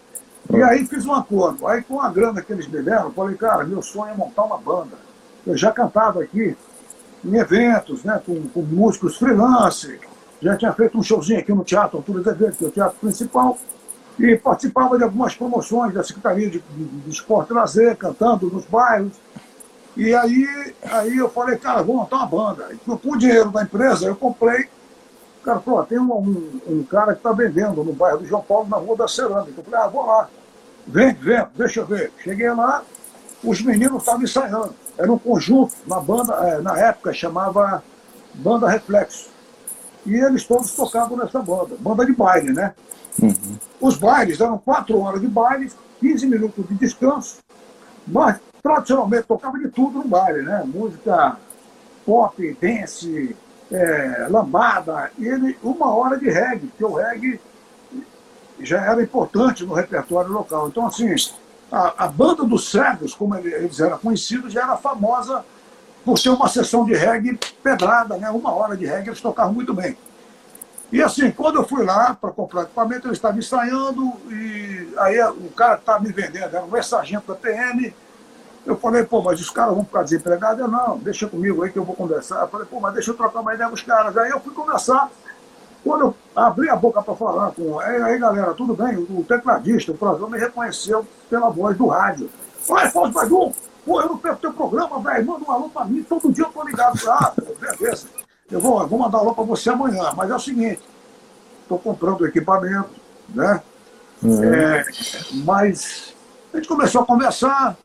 [0.53, 1.67] E aí fiz um acordo.
[1.67, 4.59] Aí com a grana que eles me deram, falei, cara, meu sonho é montar uma
[4.59, 4.97] banda.
[5.47, 6.57] Eu já cantava aqui
[7.25, 9.99] em eventos, né, com, com músicos freelance,
[10.41, 12.99] já tinha feito um showzinho aqui no Teatro Altura dos Eventos, que é o teatro
[13.01, 13.57] principal,
[14.19, 19.13] e participava de algumas promoções da Secretaria de, de, Esporte e Lazer, cantando nos bairros.
[19.97, 22.69] E aí, aí eu falei, cara, vou montar uma banda.
[22.73, 24.69] E com o dinheiro da empresa, eu comprei
[25.43, 28.43] o cara falou, tem um, um, um cara que está vendendo no bairro do João
[28.43, 29.55] Paulo, na Rua da Cerâmica.
[29.57, 30.29] Eu falei, ah, vou lá.
[30.87, 32.13] Vem, vem, deixa eu ver.
[32.23, 32.85] Cheguei lá,
[33.43, 34.73] os meninos estavam ensaiando.
[34.97, 37.83] Era um conjunto, uma banda, é, na época chamava
[38.35, 39.31] Banda Reflexo.
[40.07, 42.73] E eles todos tocavam nessa banda, banda de baile, né?
[43.21, 43.59] Uhum.
[43.81, 45.71] Os bailes eram quatro horas de baile,
[46.01, 47.39] 15 minutos de descanso,
[48.07, 50.63] mas tradicionalmente tocava de tudo no baile, né?
[50.65, 51.37] Música
[52.05, 53.37] pop, dance,
[53.71, 57.41] é, lambada, e ele, uma hora de reggae, porque o reggae
[58.61, 60.69] já era importante no repertório local.
[60.69, 61.15] Então, assim,
[61.71, 65.45] a, a banda dos cegos, como eles eram conhecidos, já era famosa
[66.05, 68.31] por ter uma sessão de reggae pedrada, né?
[68.31, 69.97] uma hora de reggae, eles tocavam muito bem.
[70.93, 75.51] E assim, quando eu fui lá para comprar equipamento, eles estavam ensaiando, e aí o
[75.57, 77.95] cara que estava me vendendo era um sargento da PM,
[78.67, 80.61] eu falei, pô, mas os caras vão ficar desempregados?
[80.61, 82.43] Eu, não, deixa comigo aí que eu vou conversar.
[82.43, 84.17] Eu falei, pô, mas deixa eu trocar uma ideia com os caras.
[84.19, 85.11] Aí eu fui conversar.
[85.83, 88.97] Quando eu abri a boca para falar com aí, galera, tudo bem?
[88.97, 92.31] O tecladista, o programa me reconheceu pela voz do rádio.
[92.69, 93.53] Olha, Fausto Badu,
[93.85, 95.27] pô, eu não perco teu programa, velho.
[95.27, 97.01] Manda um alô para mim, todo dia eu tô ligado.
[97.09, 98.07] Ah, beleza.
[98.53, 100.13] Eu vou, vou mandar alô para você amanhã.
[100.15, 100.83] Mas é o seguinte,
[101.63, 102.91] estou comprando o equipamento,
[103.31, 103.63] né?
[104.23, 104.45] Uhum.
[104.45, 104.85] É,
[105.45, 106.15] mas
[106.53, 107.77] a gente começou a conversar,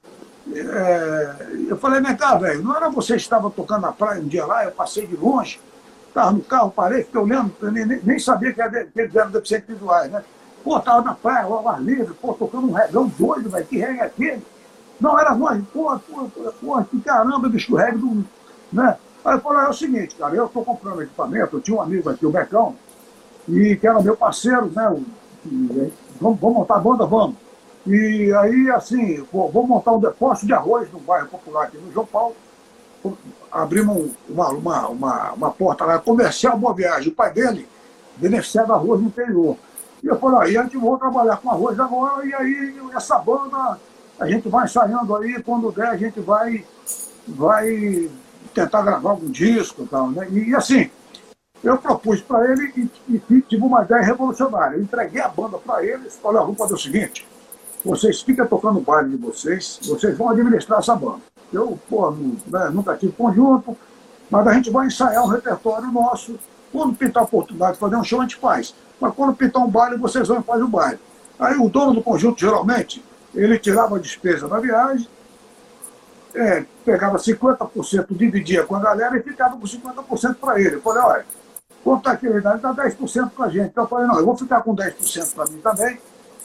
[0.53, 1.35] é,
[1.69, 4.45] eu falei, vem cá, velho, não era você que estava tocando na praia um dia
[4.45, 5.59] lá, eu passei de longe,
[6.07, 9.69] estava no carro, parei, fiquei olhando, nem, nem sabia que, era, que eles eram deficientes
[9.69, 10.21] visuais, né?
[10.63, 13.99] Pô, estava na praia, ao ar livre, pô, tocando um regão doido, velho, que reggae
[13.99, 14.45] é aquele?
[14.99, 16.29] Não, era nós, pô, pô,
[16.61, 18.25] pô, que caramba, bicho, o reggae do.
[18.71, 18.97] Né?
[19.27, 22.09] Aí eu falei, é o seguinte, cara, eu estou comprando equipamento, eu tinha um amigo
[22.09, 22.77] aqui, o Becão,
[23.45, 25.01] e que era meu parceiro, né?
[26.21, 27.35] Vamos, vamos montar a banda, vamos.
[27.85, 32.05] E aí, assim, vou, montar um depósito de arroz no bairro popular aqui no João
[32.05, 32.37] Paulo.
[33.51, 37.11] Abrimos uma, uma, uma, uma porta lá, comercial Boa Viagem.
[37.11, 37.67] O pai dele
[38.15, 39.57] beneficiava arroz no interior.
[40.01, 43.77] E eu falei, aí a gente vai trabalhar com arroz agora, e aí essa banda,
[44.17, 46.63] a gente vai ensaiando aí, quando der, a gente vai,
[47.27, 48.09] vai
[48.57, 50.27] tentar gravar algum disco e tal, né?
[50.31, 50.89] E, assim,
[51.63, 54.75] eu propus para ele e, e, tive uma ideia revolucionária.
[54.75, 57.27] Eu entreguei a banda para ele e falei, vamos fazer o seguinte,
[57.85, 61.21] vocês ficam tocando o baile de vocês, vocês vão administrar essa banda.
[61.53, 63.77] Eu, pô, né, nunca tive conjunto,
[64.29, 66.37] mas a gente vai ensaiar um repertório nosso.
[66.71, 68.75] Quando pintar a oportunidade de fazer um show, a gente faz.
[68.99, 70.99] Mas quando pintar um baile, vocês vão e fazem o baile.
[71.39, 75.07] Aí o dono do conjunto, geralmente, ele tirava a despesa da viagem,
[76.37, 80.75] é, pegava 50%, dividia com a galera e ficava com 50% para ele.
[80.75, 81.25] Eu falei, olha,
[81.83, 82.27] quanto está aqui?
[82.27, 83.67] Ele dá 10% para a gente.
[83.67, 85.97] Então eu falei, não, eu vou ficar com 10% para mim também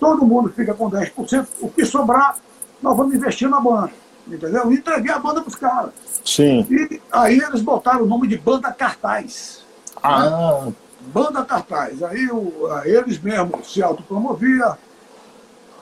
[0.03, 2.37] todo mundo fica com 10%, o que sobrar,
[2.83, 3.93] nós vamos investir na banda.
[4.27, 4.73] Entendeu?
[4.73, 5.93] E entreguei a banda para os caras.
[6.25, 6.67] Sim.
[6.69, 9.65] E aí eles botaram o nome de Banda Cartaz.
[10.03, 10.65] Ah.
[10.67, 10.73] Né?
[11.13, 12.03] Banda Cartaz.
[12.03, 14.77] Aí o, eles mesmos se autopromoviam.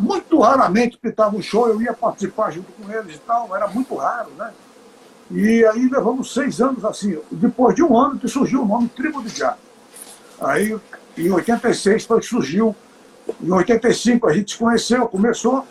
[0.00, 3.94] Muito raramente pitava um show, eu ia participar junto com eles e tal, era muito
[3.94, 4.50] raro, né?
[5.30, 7.18] E aí levamos seis anos assim.
[7.30, 9.56] Depois de um ano que surgiu o nome Tribo de Já.
[10.40, 10.76] Aí,
[11.16, 12.74] em 86, foi que surgiu
[13.42, 15.64] em 85 a gente se conheceu, começou.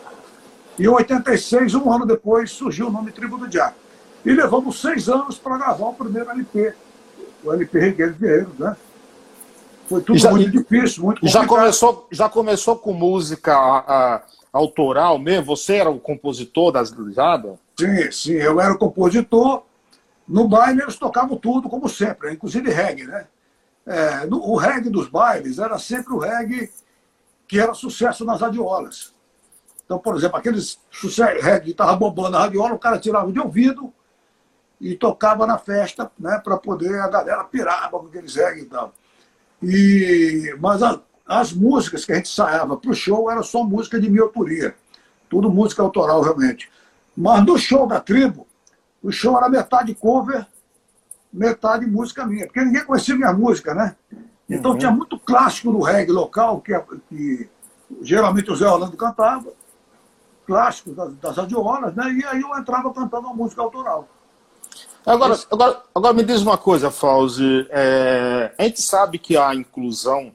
[0.77, 3.75] E em 86, um ano depois, surgiu o nome Tribo do Diabo.
[4.23, 6.73] E levamos seis anos para gravar o primeiro LP,
[7.43, 8.77] o LP Regueiro Guerreiro, né?
[9.89, 11.41] Foi tudo já, muito difícil, muito complicado.
[11.41, 14.21] Já começou, já começou com música a, a,
[14.53, 15.45] autoral mesmo?
[15.47, 17.57] Você era o compositor das Lijadas?
[17.79, 19.63] Sim, sim, eu era o compositor.
[20.27, 23.25] No baile eles tocavam tudo, como sempre, inclusive reggae, né?
[23.83, 26.69] É, no, o reggae dos bailes era sempre o reggae
[27.47, 29.15] que era sucesso nas radiolas.
[29.83, 33.39] Então, por exemplo, aqueles sucesso reggae que estava bombando a radiola, o cara tirava de
[33.39, 33.91] ouvido
[34.79, 38.93] e tocava na festa, né, para poder a galera pirar com aqueles reggae e tal.
[39.61, 43.99] E, mas a, as músicas que a gente ensaiava para o show era só música
[43.99, 44.75] de minha autoria.
[45.29, 46.69] Tudo música autoral, realmente.
[47.15, 48.47] Mas no show da tribo,
[49.03, 50.45] o show era metade cover,
[51.31, 52.45] metade música minha.
[52.45, 53.95] Porque ninguém conhecia minha música, né?
[54.49, 54.77] Então uhum.
[54.77, 56.73] tinha muito clássico do reggae local, que,
[57.09, 57.49] que
[58.01, 59.51] geralmente o Zé Orlando cantava,
[60.47, 62.11] clássicos das, das radiolas, né?
[62.11, 64.07] E aí eu entrava cantando uma música autoral.
[65.05, 67.65] Agora, agora, agora me diz uma coisa, Fauzi.
[67.69, 70.31] É, a gente sabe que a inclusão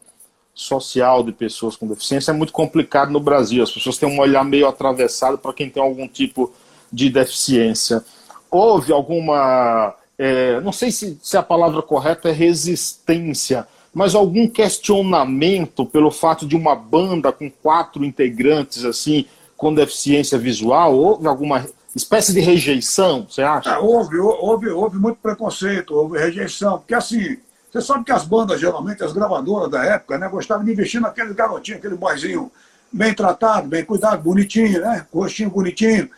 [0.55, 3.63] social de pessoas com deficiência é muito complicado no Brasil.
[3.63, 6.53] As pessoas têm um olhar meio atravessado para quem tem algum tipo
[6.93, 8.05] de deficiência.
[8.51, 15.85] Houve alguma, é, não sei se, se a palavra correta é resistência, mas algum questionamento
[15.85, 20.97] pelo fato de uma banda com quatro integrantes assim com deficiência visual?
[20.97, 23.75] Houve alguma espécie de rejeição, você acha?
[23.75, 27.39] Ah, houve, houve, houve muito preconceito, houve rejeição, porque assim,
[27.71, 31.35] você sabe que as bandas, geralmente, as gravadoras da época, né, gostavam de investir naquele
[31.35, 32.51] garotinho, aquele boizinho
[32.93, 35.05] bem tratado, bem cuidado, bonitinho, né?
[35.13, 36.09] Rostinho bonitinho.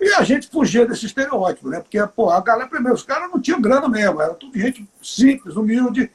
[0.00, 1.80] E a gente fugia desse estereótipo, né?
[1.80, 5.54] Porque, pô, a galera, primeiro, os caras não tinham grana mesmo, era tudo gente simples,
[5.54, 6.10] humilde.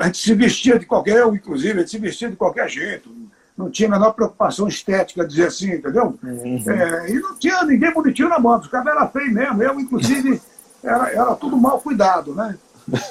[0.00, 3.10] A gente se vestia de qualquer, inclusive, a gente se vestia de qualquer jeito
[3.58, 6.16] não tinha a menor preocupação estética, dizer assim, entendeu?
[6.22, 6.62] Uhum.
[6.68, 10.40] É, e não tinha ninguém bonitinho na banda, os caras eram feios mesmo, eu, inclusive,
[10.80, 12.56] era, era tudo mal cuidado, né?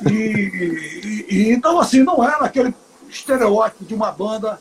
[0.09, 2.73] E, e, e, então, assim, não era aquele
[3.09, 4.57] estereótipo de uma banda.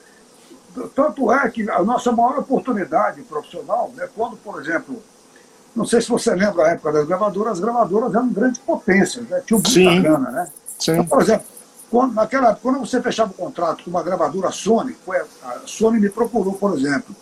[0.94, 5.02] Tanto é que a nossa maior oportunidade profissional, né, quando, por exemplo,
[5.74, 9.40] não sei se você lembra a época das gravadoras, as gravadoras eram grandes potências, né?
[9.46, 10.02] tinham muita Sim.
[10.02, 10.48] grana, né?
[10.78, 10.92] Sim.
[10.92, 11.46] Então, por exemplo,
[11.90, 14.96] quando, naquela, quando você fechava o contrato com uma gravadora Sony,
[15.42, 17.14] a Sony me procurou, por exemplo.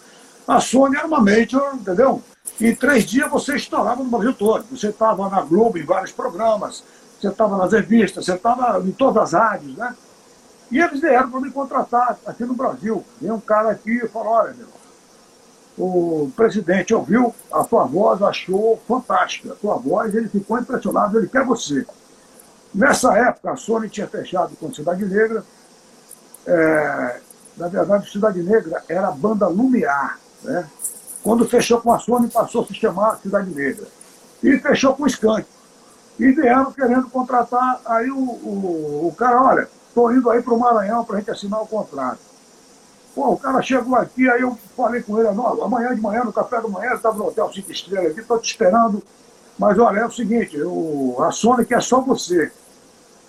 [0.46, 2.22] A Sony era uma major, entendeu?
[2.60, 4.64] Em três dias você estourava no Brasil todo.
[4.70, 6.82] Você estava na Globo em vários programas,
[7.20, 9.94] você estava nas revistas, você estava em todas as rádios, né?
[10.70, 13.04] E eles vieram para me contratar aqui no Brasil.
[13.20, 14.68] Vem um cara aqui e falou, olha, meu,
[15.76, 21.28] o presidente ouviu a tua voz, achou fantástica a tua voz, ele ficou impressionado, ele
[21.28, 21.86] quer você.
[22.74, 25.44] Nessa época, a Sony tinha fechado com Cidade Negra.
[26.46, 27.20] É,
[27.56, 30.18] na verdade, Cidade Negra era a banda Lumiar.
[30.42, 30.68] Né?
[31.22, 33.86] Quando fechou com a Sony, passou a se chamar Cidade Negra.
[34.42, 35.46] E fechou com o Skank.
[36.18, 37.80] E vieram querendo contratar.
[37.86, 41.30] Aí o, o, o cara, olha, estou indo aí para o Maranhão para a gente
[41.30, 42.18] assinar o contrato.
[43.14, 46.60] Pô, o cara chegou aqui, aí eu falei com ele, amanhã de manhã, no café
[46.60, 49.00] da manhã, estava no Hotel Cinco Estrelas aqui, estou te esperando.
[49.56, 52.50] Mas olha, é o seguinte, o, a Sony quer só você.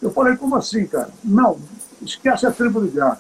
[0.05, 1.09] Eu falei, como assim, cara?
[1.23, 1.57] Não,
[1.99, 3.17] esquece a tribo de Já.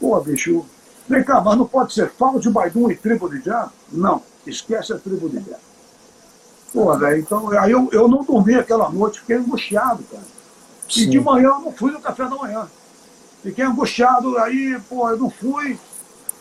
[0.00, 0.64] Pô, bicho,
[1.06, 2.10] vem cá, mas não pode ser
[2.40, 3.68] de Baidum e tribo de Já?
[3.92, 5.58] Não, esquece a tribo de Já.
[6.72, 10.22] Pô, velho, então, aí eu, eu não dormi aquela noite, fiquei angustiado, cara.
[10.88, 11.02] Sim.
[11.02, 12.66] E de manhã eu não fui no café da manhã.
[13.42, 15.78] Fiquei angustiado, aí, pô, eu não fui.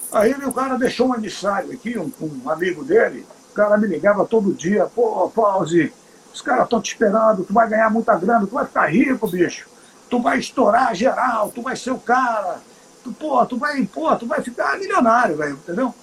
[0.10, 4.26] Aí o cara deixou um emissário aqui, um, um amigo dele, o cara me ligava
[4.26, 5.92] todo dia, pô, Pause,
[6.34, 9.68] os caras estão te esperando, tu vai ganhar muita grana, tu vai ficar rico, bicho.
[10.10, 12.60] Tu vai estourar geral, tu vai ser o cara.
[13.04, 15.94] Tu, pô, tu vai, pô, tu vai ficar milionário, velho, entendeu?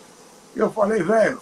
[0.54, 1.40] Eu falei, velho,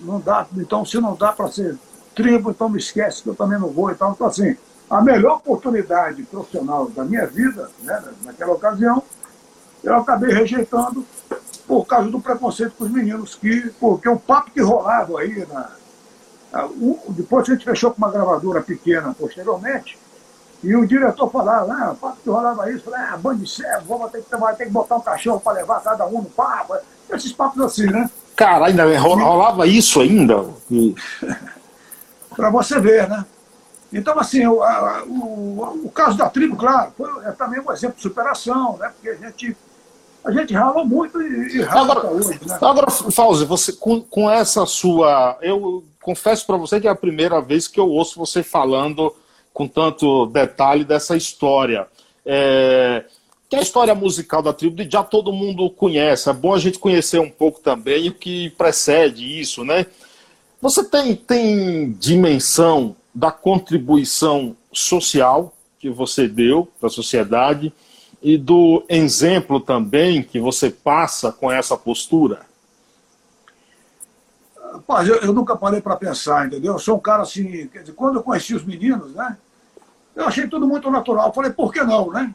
[0.00, 1.78] não dá, então se não dá para ser
[2.14, 3.90] tribo, então me esquece que eu também não vou.
[3.90, 4.56] Então, então assim,
[4.88, 9.02] a melhor oportunidade profissional da minha vida, né, naquela ocasião,
[9.84, 11.06] eu acabei rejeitando
[11.66, 15.70] por causa do preconceito com os meninos, que, porque o papo que rolava aí na,
[17.10, 19.98] depois a gente fechou com uma gravadora pequena posteriormente,
[20.62, 23.84] e o diretor falava, ah, o papo que rolava isso, falei, ah, bando de cego,
[23.86, 26.74] vamos ter que, ter que botar um cachorro para levar cada um no papo.
[27.10, 28.10] Esses papos assim, né?
[28.34, 30.44] Cara, ainda rolava isso ainda?
[32.34, 33.24] para você ver, né?
[33.92, 37.96] Então, assim, o, a, o, o, caso da tribo, claro, foi, é também um exemplo
[37.96, 38.90] de superação, né?
[38.94, 39.56] Porque a gente,
[40.26, 42.58] a gente ralou muito e, e rala agora, hoje, né?
[42.60, 45.38] Agora, Fauzi, você, com, com essa sua...
[45.40, 49.14] Eu confesso para você que é a primeira vez que eu ouço você falando
[49.54, 51.86] com tanto detalhe dessa história.
[52.24, 53.04] É,
[53.48, 56.28] que é a história musical da tribo já todo mundo conhece.
[56.28, 59.86] É bom a gente conhecer um pouco também o que precede isso, né?
[60.60, 67.72] Você tem, tem dimensão da contribuição social que você deu para a sociedade
[68.22, 72.40] e do exemplo também que você passa com essa postura?
[74.72, 76.74] Rapaz, eu, eu nunca parei para pensar, entendeu?
[76.74, 79.36] Eu sou um cara assim, dizer, quando eu conheci os meninos, né?
[80.14, 81.32] Eu achei tudo muito natural.
[81.32, 82.34] falei, por que não, né?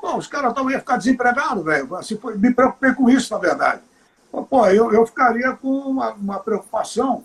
[0.00, 1.94] Pô, os caras também iam ficar desempregados, velho.
[1.94, 3.82] Assim, me preocupei com isso, na verdade.
[4.48, 7.22] Pô, eu, eu ficaria com uma, uma preocupação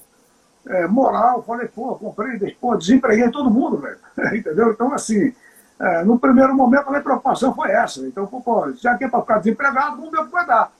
[0.67, 1.43] é, moral.
[1.43, 3.97] Falei, pô, comprei, pô, desempreguei todo mundo, velho.
[4.37, 4.71] Entendeu?
[4.71, 5.33] Então, assim,
[5.79, 8.01] é, no primeiro momento a minha preocupação foi essa.
[8.07, 10.71] Então, pô, já que é para ficar desempregado, vamos ver o que vai dar.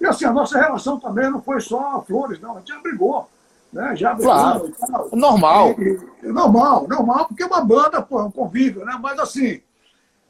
[0.00, 3.28] E assim, a nossa relação também não foi só flores, não, a gente já brigou.
[3.72, 3.96] Né?
[3.96, 4.32] Já brigou.
[4.32, 4.72] Claro.
[5.12, 5.74] Normal.
[5.78, 8.96] E, e, normal, normal, porque uma banda, pô, é um convívio, né?
[9.00, 9.60] Mas assim,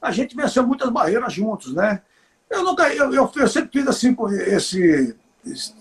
[0.01, 2.01] a gente venceu muitas barreiras juntos, né?
[2.49, 5.75] Eu nunca, eu, eu, eu sempre fiz assim com esse, esse,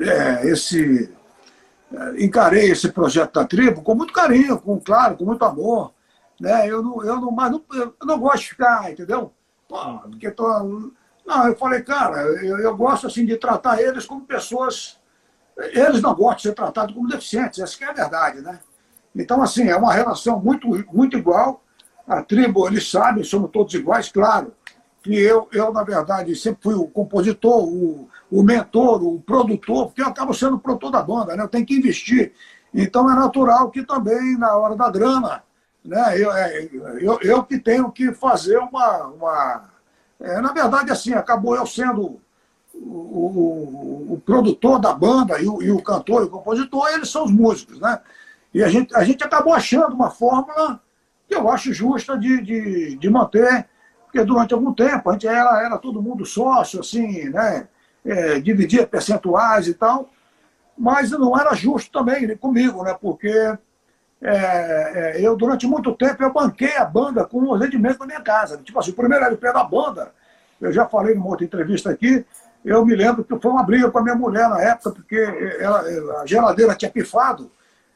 [0.00, 1.12] é, esse
[1.92, 5.92] é, encarei esse projeto da tribo com muito carinho, com claro, com muito amor,
[6.40, 6.66] né?
[6.66, 9.32] Eu não, eu não, mas não, eu não gosto de ficar, entendeu?
[9.68, 10.92] Pô, porque tô,
[11.26, 14.98] não, eu falei, cara, eu, eu gosto assim de tratar eles como pessoas,
[15.56, 18.58] eles não gostam de ser tratados como deficientes, essa é a verdade, né?
[19.14, 21.62] Então assim é uma relação muito, muito igual.
[22.08, 24.52] A tribo, eles sabem, somos todos iguais, claro
[25.02, 30.02] que eu, eu, na verdade, sempre fui o compositor, o, o mentor, o produtor, porque
[30.02, 31.42] eu acabo sendo o produtor da banda, né?
[31.42, 32.32] Eu tenho que investir.
[32.72, 35.42] Então é natural que também, na hora da grana,
[35.84, 36.68] né, eu, é,
[37.00, 39.06] eu, eu que tenho que fazer uma.
[39.08, 39.70] uma
[40.20, 42.20] é, na verdade, assim, acabou eu sendo
[42.74, 47.08] o, o, o produtor da banda e o, e o cantor e o compositor, eles
[47.08, 48.00] são os músicos, né?
[48.52, 50.80] E a gente, a gente acabou achando uma fórmula
[51.26, 53.68] que eu acho justa de, de, de manter
[54.10, 57.68] porque durante algum tempo a gente era, era todo mundo sócio, assim, né?
[58.04, 60.10] É, dividia percentuais e tal,
[60.76, 62.96] mas não era justo também comigo, né?
[63.00, 63.56] Porque
[64.22, 68.20] é, é, eu, durante muito tempo, eu banquei a banda com os rendimentos da minha
[68.20, 68.58] casa.
[68.58, 70.12] Tipo assim, o primeiro LP da banda,
[70.60, 72.24] eu já falei numa outra entrevista aqui,
[72.64, 75.16] eu me lembro que foi uma briga com a minha mulher na época, porque
[75.58, 75.80] ela,
[76.20, 77.50] a geladeira tinha pifado,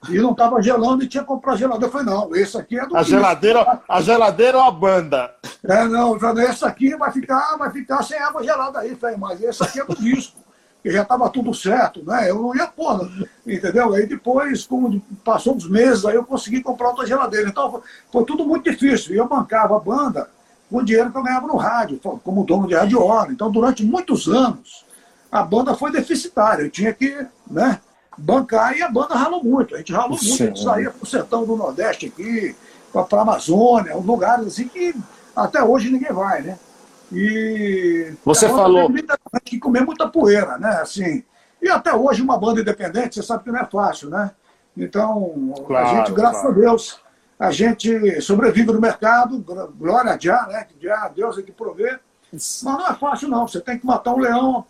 [0.08, 1.87] e não estava gelando e tinha que comprar geladeira.
[1.87, 5.34] Eu falei, não, esse aqui é do a geladeira A geladeira ou a banda?
[5.62, 9.62] É, não, esse aqui vai ficar, vai ficar sem água gelada aí, falei, mas esse
[9.62, 10.43] aqui é do disco.
[10.85, 12.31] E já estava tudo certo, né?
[12.31, 13.11] Eu não ia pôr,
[13.47, 13.94] entendeu?
[13.94, 17.49] Aí depois, como passou uns meses, aí eu consegui comprar outra geladeira.
[17.49, 19.14] Então foi tudo muito difícil.
[19.14, 20.29] E eu bancava a banda
[20.70, 23.33] com o dinheiro que eu ganhava no rádio, como dono de rádio hora.
[23.33, 24.85] Então, durante muitos anos,
[25.33, 26.64] a banda foi deficitária.
[26.64, 27.81] Eu tinha que, né?
[28.16, 29.75] bancar e a banda ralou muito.
[29.75, 32.55] A gente ralou muito, a gente saía para o sertão do Nordeste aqui,
[32.92, 34.94] para a Amazônia, lugares assim que
[35.35, 36.59] até hoje ninguém vai, né?
[37.14, 38.90] E você falou
[39.44, 40.81] que comer muita poeira, né?
[40.81, 41.24] Assim,
[41.62, 44.33] e até hoje uma banda independente, você sabe que não é fácil, né?
[44.77, 46.57] Então, claro, a gente, graças claro.
[46.57, 47.00] a Deus,
[47.38, 49.38] a gente sobrevive no mercado,
[49.79, 50.66] glória a Deus, né?
[50.81, 51.98] Já Deus é que provê.
[52.33, 53.46] Mas não é fácil, não.
[53.46, 54.66] Você tem que matar um leão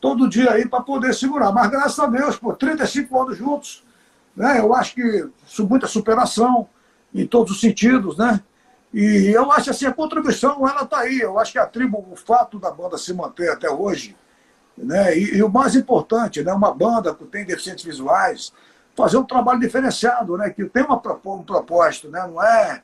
[0.00, 1.52] todo dia aí para poder segurar.
[1.52, 3.84] Mas graças a Deus, por 35 anos juntos,
[4.34, 5.28] né, eu acho que
[5.60, 6.68] muita superação
[7.14, 8.40] em todos os sentidos, né?
[8.92, 11.20] E eu acho assim, a contribuição, ela está aí.
[11.20, 14.16] Eu acho que a tribo, o fato da banda se manter até hoje,
[14.76, 15.16] né?
[15.16, 16.52] E, e, o mais importante, né?
[16.52, 18.52] Uma banda que tem deficientes visuais,
[18.96, 20.50] fazer um trabalho diferenciado, né?
[20.50, 22.26] Que tem uma, um propósito, né?
[22.26, 22.82] Não é...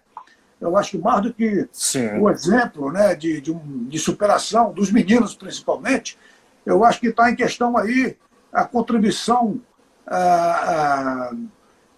[0.61, 2.19] Eu acho que mais do que Sim.
[2.19, 6.17] o exemplo né, de, de, um, de superação, dos meninos principalmente,
[6.65, 8.17] eu acho que está em questão aí
[8.51, 9.61] a contribuição
[10.07, 11.33] ah, ah,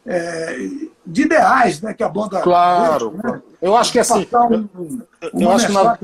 [0.07, 0.57] é,
[1.05, 2.41] de ideais né, que a banda.
[2.41, 3.19] Claro.
[3.23, 3.43] né?
[3.61, 4.27] Eu acho que assim.
[4.75, 5.03] Um,
[5.35, 5.99] eu acho que na,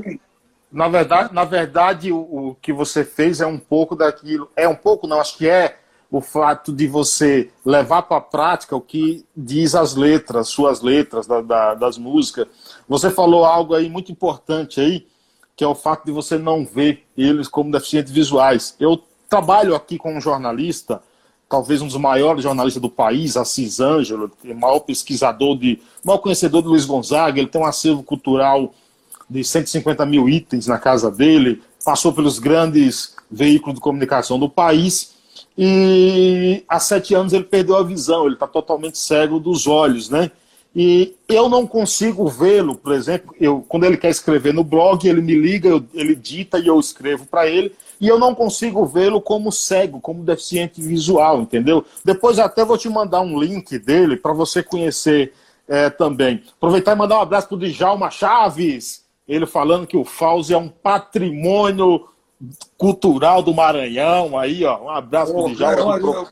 [0.71, 4.49] na, verdade, na verdade o, o, que você fez é um pouco daquilo.
[4.55, 5.77] É um pouco, não, acho que é
[6.11, 11.25] o fato de você levar para a prática o que diz as letras, suas letras
[11.25, 12.47] da, da, das músicas.
[12.87, 15.07] Você falou algo aí muito importante aí,
[15.55, 18.75] que é o fato de você não ver eles como deficientes visuais.
[18.79, 21.01] Eu trabalho aqui com um jornalista,
[21.49, 26.61] talvez um dos maiores jornalistas do país, Assis Ângelo, é maior pesquisador de, maior conhecedor
[26.61, 28.73] de Luiz Gonzaga, ele tem um acervo cultural
[29.29, 35.13] de 150 mil itens na casa dele, passou pelos grandes veículos de comunicação do país
[35.57, 40.31] e há sete anos ele perdeu a visão, ele está totalmente cego dos olhos, né?
[40.75, 45.21] E eu não consigo vê-lo, por exemplo, eu, quando ele quer escrever no blog, ele
[45.21, 49.21] me liga, eu, ele dita e eu escrevo para ele, e eu não consigo vê-lo
[49.21, 51.85] como cego, como deficiente visual, entendeu?
[52.03, 55.33] Depois até vou te mandar um link dele para você conhecer
[55.67, 56.43] é, também.
[56.57, 60.57] Aproveitar e mandar um abraço para o Djalma Chaves, ele falando que o Fauzi é
[60.57, 62.07] um patrimônio
[62.77, 66.31] cultural do Maranhão, aí, ó, um abraço para o Djalma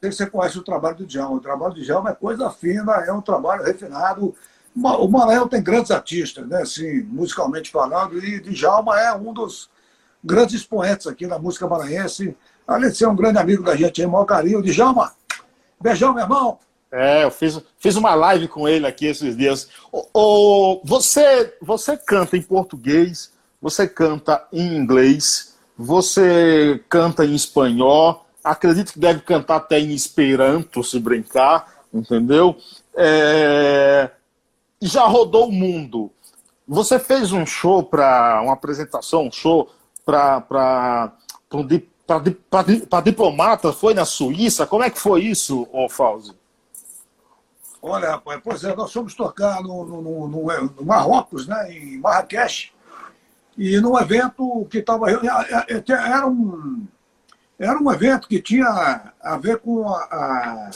[0.00, 1.36] sei que você conhece o trabalho do Djalma.
[1.36, 4.34] O trabalho do Djalma é coisa fina, é um trabalho refinado.
[4.74, 6.62] O Maranhão tem grandes artistas, né?
[6.62, 9.68] Assim, musicalmente falando, e Djalma é um dos
[10.22, 12.36] grandes expoentes aqui na música maranhense.
[12.66, 14.62] Além de ser um grande amigo da gente, é maior carinho.
[14.62, 15.12] Djalma,
[15.80, 16.58] beijão, meu irmão.
[16.92, 19.68] É, eu fiz, fiz uma live com ele aqui esses dias.
[19.92, 28.26] O, o, você, você canta em português, você canta em inglês, você canta em espanhol,
[28.42, 32.56] acredito que deve cantar até em Esperanto, se brincar, entendeu?
[32.94, 34.10] É...
[34.82, 36.10] Já rodou o mundo.
[36.66, 39.70] você fez um show para uma apresentação, um show
[40.04, 41.12] para
[43.04, 44.66] diplomata, foi na Suíça?
[44.66, 46.34] Como é que foi isso, ô Fauzi?
[47.82, 52.72] Olha, rapaz, pois é, nós fomos tocar no, no, no, no Marrocos, né, em Marrakech,
[53.56, 55.06] e num evento que estava.
[55.10, 56.86] Era um,
[57.58, 60.70] era um evento que tinha a ver com a, a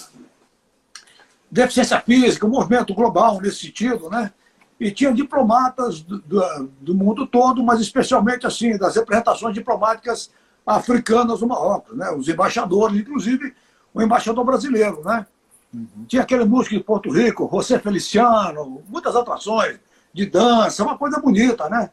[1.50, 4.32] deficiência física, o movimento global nesse sentido, né?
[4.78, 10.30] E tinha diplomatas do, do, do, mundo todo, mas especialmente assim, das representações diplomáticas
[10.66, 12.10] africanas no Marrocos, né?
[12.10, 13.54] Os embaixadores, inclusive
[13.92, 15.26] o embaixador brasileiro, né?
[15.72, 16.04] Uhum.
[16.06, 19.78] Tinha aquele músico de Porto Rico, José Feliciano, muitas atrações
[20.12, 21.90] de dança, uma coisa bonita, né?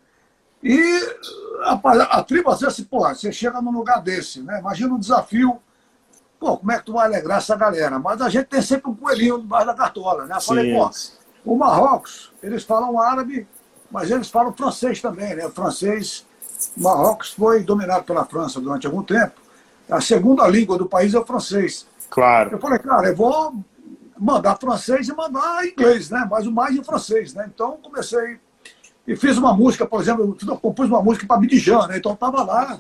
[0.63, 0.79] E
[1.63, 1.73] a,
[2.17, 4.59] a tribo, às vezes, pô, você chega num lugar desse, né?
[4.59, 5.59] Imagina um desafio,
[6.39, 7.97] pô, como é que tu vai alegrar essa galera?
[7.97, 10.35] Mas a gente tem sempre um coelhinho debaixo da cartola, né?
[10.35, 10.89] Eu falei, pô,
[11.45, 13.47] o Marrocos, eles falam árabe,
[13.89, 15.45] mas eles falam francês também, né?
[15.45, 16.25] O francês,
[16.77, 19.41] o Marrocos foi dominado pela França durante algum tempo.
[19.89, 21.85] A segunda língua do país é o francês.
[22.09, 22.51] Claro.
[22.51, 23.55] Eu falei, cara, eu vou
[24.17, 26.27] mandar francês e mandar inglês, né?
[26.29, 27.49] Mas o mais em francês, né?
[27.53, 28.39] Então comecei
[29.07, 31.97] e fiz uma música, por exemplo, eu compus uma música para Abidjan, né?
[31.97, 32.79] Então estava lá,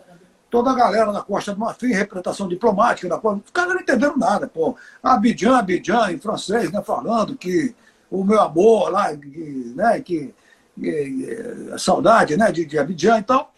[0.49, 3.41] toda a galera da Costa do Marfim, representação diplomática da Costa.
[3.43, 4.75] Os caras não entenderam nada, pô.
[5.01, 6.81] Abidjan, Abidjan, em francês, né?
[6.83, 7.75] Falando que
[8.11, 9.99] o meu amor lá, que, né?
[10.01, 10.35] Que,
[10.77, 12.51] que a saudade, né?
[12.51, 13.51] De, de Abidjan e tal.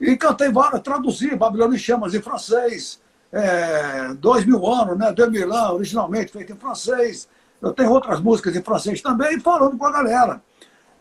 [0.00, 3.00] E cantei várias, traduzi Babilônia em Chamas em francês,
[3.32, 5.12] é, dois mil anos, né?
[5.12, 7.28] De Milan, originalmente feito em francês.
[7.60, 10.40] Eu tenho outras músicas em francês também, falando com a galera.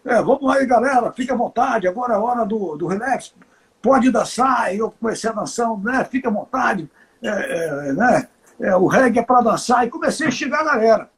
[0.04, 3.34] É, vamos aí, galera, fique à vontade, agora é hora do, do relax.
[3.82, 6.04] Pode dançar, e eu comecei a dançar, né?
[6.10, 6.90] Fique à vontade,
[7.22, 8.28] é, é, né?
[8.60, 11.10] É, o reggae é para dançar, e comecei a chegar a galera.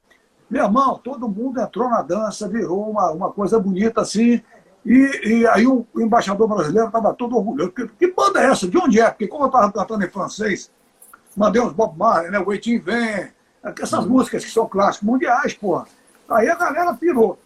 [0.50, 4.42] Meu irmão, todo mundo entrou na dança, virou uma, uma coisa bonita assim.
[4.86, 7.72] E, e aí o, o embaixador brasileiro estava todo orgulhoso.
[7.72, 8.68] Que, que, banda é essa?
[8.68, 9.10] De onde é?
[9.10, 10.72] Porque como eu estava cantando em francês,
[11.36, 12.40] mandei uns Bob Marley, né?
[12.40, 13.30] O Eitinho Vem,
[13.80, 14.12] essas uhum.
[14.12, 15.86] músicas que são clássicos mundiais, porra.
[16.28, 17.38] Aí a galera pirou.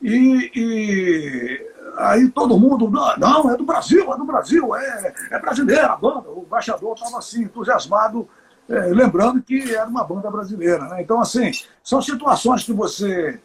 [0.00, 5.92] E, e, aí todo mundo, não, é do Brasil, é do Brasil, é, é brasileira
[5.92, 6.28] a banda.
[6.28, 8.28] O embaixador estava assim, entusiasmado,
[8.68, 10.88] é, lembrando que era uma banda brasileira.
[10.88, 11.02] Né?
[11.02, 11.50] Então, assim,
[11.82, 13.40] são situações que você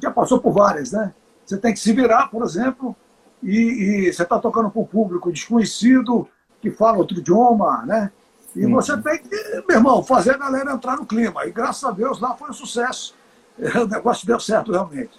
[0.00, 1.14] já passou por várias, né?
[1.44, 2.94] Você tem que se virar, por exemplo,
[3.42, 6.28] e, e você está tocando com um público desconhecido,
[6.60, 8.12] que fala outro idioma, né?
[8.54, 8.72] E hum.
[8.72, 9.28] você tem que,
[9.66, 11.46] meu irmão, fazer a galera entrar no clima.
[11.46, 13.14] E graças a Deus lá foi um sucesso.
[13.58, 15.18] o negócio deu certo realmente.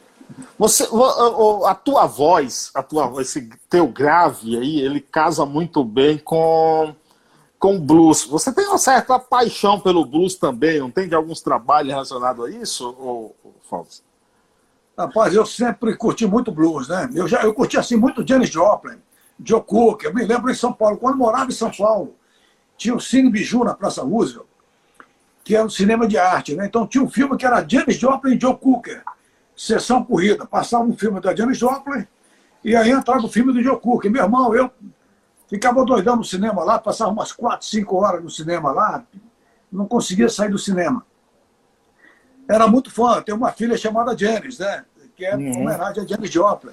[0.57, 0.87] Você,
[1.65, 6.93] a tua voz, a tua, esse teu grave aí, ele casa muito bem com
[7.59, 8.23] com blues.
[8.25, 12.49] Você tem uma certa paixão pelo blues também, não tem de alguns trabalhos relacionados a
[12.49, 13.35] isso, ou,
[13.69, 14.03] Fausto?
[14.97, 17.09] Rapaz, eu sempre curti muito blues, né?
[17.13, 18.97] Eu já eu curti assim muito Janis Joplin,
[19.43, 20.03] Joe Cook.
[20.03, 22.15] Eu me lembro em São Paulo, quando morava em São Paulo,
[22.77, 24.49] tinha o Cine Biju na Praça Roosevelt
[25.49, 26.53] que é o cinema de arte.
[26.53, 26.67] Né?
[26.67, 29.01] Então tinha um filme que era James Joplin e Joe Cooker,
[29.55, 30.45] Sessão Corrida.
[30.45, 32.05] Passava um filme da James Joplin
[32.63, 34.11] e aí entrava o filme do Joe Cooker.
[34.11, 34.69] Meu irmão, eu
[35.49, 39.03] ficava doidão no cinema lá, passava umas 4, 5 horas no cinema lá,
[39.71, 41.05] não conseguia sair do cinema.
[42.47, 44.85] Era muito fã, tem uma filha chamada Janis, né?
[45.15, 45.61] que é uhum.
[45.61, 46.71] homenagem a Janis Joplin.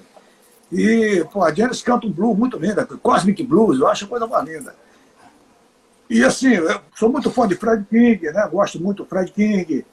[0.71, 4.47] E, pô, a Janis canta um blues muito lindo, Cosmic Blues, eu acho coisa mais
[4.47, 4.73] linda.
[6.09, 8.47] E assim, eu sou muito fã de Fred King, né?
[8.49, 9.85] Gosto muito do Fred King.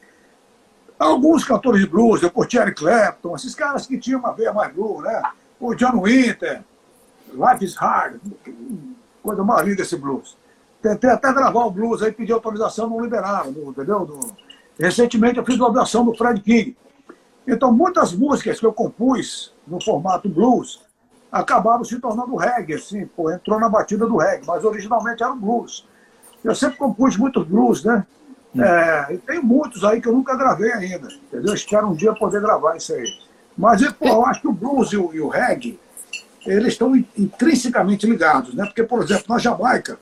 [0.97, 4.73] Alguns cantores de blues, eu curti Eric Clapton, esses caras que tinham uma veia mais
[4.73, 5.23] blues, né?
[5.59, 6.63] O John Winter,
[7.37, 8.21] Life is Hard,
[9.23, 10.37] coisa mais linda esse blues.
[10.83, 14.21] Tentei até gravar o blues aí, pedi autorização, não liberaram, entendeu?
[14.79, 16.77] Recentemente eu fiz uma versão do Fred King.
[17.47, 20.83] Então, muitas músicas que eu compus no formato blues
[21.31, 25.39] acabaram se tornando reggae, assim, pô, entrou na batida do reggae, mas originalmente era um
[25.39, 25.87] blues.
[26.43, 28.07] Eu sempre compus muitos blues, né?
[28.55, 28.63] Hum.
[28.63, 31.09] É, e tem muitos aí que eu nunca gravei ainda.
[31.09, 31.55] Entendeu?
[31.55, 33.05] Espero um dia poder gravar isso aí.
[33.57, 35.79] Mas pô, eu acho que o blues e o, e o reggae,
[36.47, 38.65] eles estão intrinsecamente ligados, né?
[38.67, 39.99] Porque, por exemplo, na Jamaica,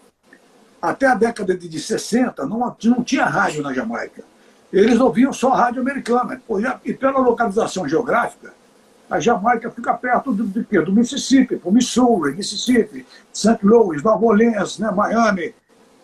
[0.80, 4.24] até a década de 60, não, não tinha rádio na Jamaica.
[4.72, 6.40] Eles ouviam só rádio americana.
[6.84, 8.52] E pela localização geográfica,
[9.08, 13.58] a Jamaica fica perto do, do, do Mississippi, o Missouri, Mississippi, St.
[13.62, 15.54] Louis, Nova Orleans, né, Miami.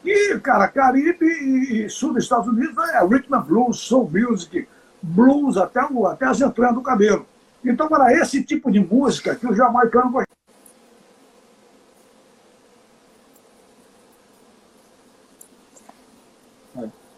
[0.05, 4.69] E, cara, Caribe e, sul dos Estados Unidos é rhythm and blues, soul music,
[5.03, 7.27] blues até, o, até as entranhas do cabelo.
[7.65, 10.29] Então era esse tipo de música que o jamaicano gostava.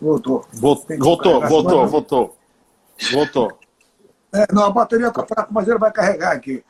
[0.01, 0.47] Voltou.
[0.53, 2.37] Voltou, voltou, voltou, voltou.
[3.13, 3.59] Voltou.
[4.33, 6.65] É, não, a bateria está fraca, mas ele vai carregar aqui.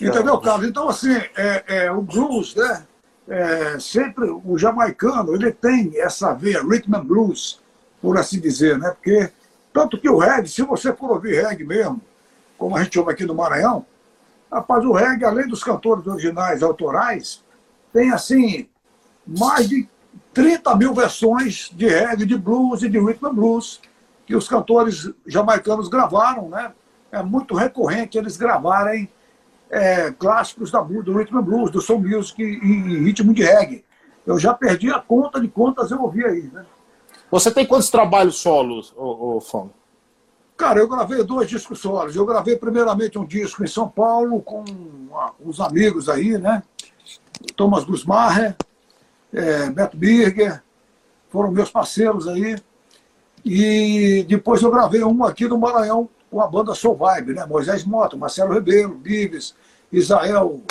[0.00, 0.68] Entendeu, Carlos?
[0.68, 2.84] Então, assim, é, é, o blues, né?
[3.26, 7.62] É, sempre o jamaicano, ele tem essa veia rhythm and blues,
[8.02, 8.90] por assim dizer, né?
[8.90, 9.30] Porque,
[9.72, 12.02] tanto que o reggae, se você for ouvir reggae mesmo,
[12.64, 13.84] como a gente ouve aqui no Maranhão,
[14.50, 17.44] rapaz, o reggae, além dos cantores originais autorais,
[17.92, 18.66] tem, assim,
[19.26, 19.86] mais de
[20.32, 23.82] 30 mil versões de reggae, de blues e de rhythm and blues
[24.24, 26.72] que os cantores jamaicanos gravaram, né?
[27.12, 29.10] É muito recorrente eles gravarem
[29.68, 33.84] é, clássicos da, do rhythm and blues, do soul music e, e ritmo de reggae.
[34.26, 36.64] Eu já perdi a conta de quantas eu ouvi aí, né?
[37.30, 39.68] Você tem quantos trabalhos solos, ô, ô?
[40.56, 42.14] Cara, eu gravei dois discos solos.
[42.14, 44.64] Eu gravei primeiramente um disco em São Paulo com
[45.40, 46.62] uns amigos aí, né?
[47.56, 48.56] Thomas Gusmacher,
[49.32, 50.62] é, Beto Birger,
[51.28, 52.56] foram meus parceiros aí.
[53.44, 57.44] E depois eu gravei um aqui no Maranhão com a banda Soul Vibe, né?
[57.44, 59.54] Moisés Mota, Marcelo Rebelo, Bives,
[59.92, 60.62] Israel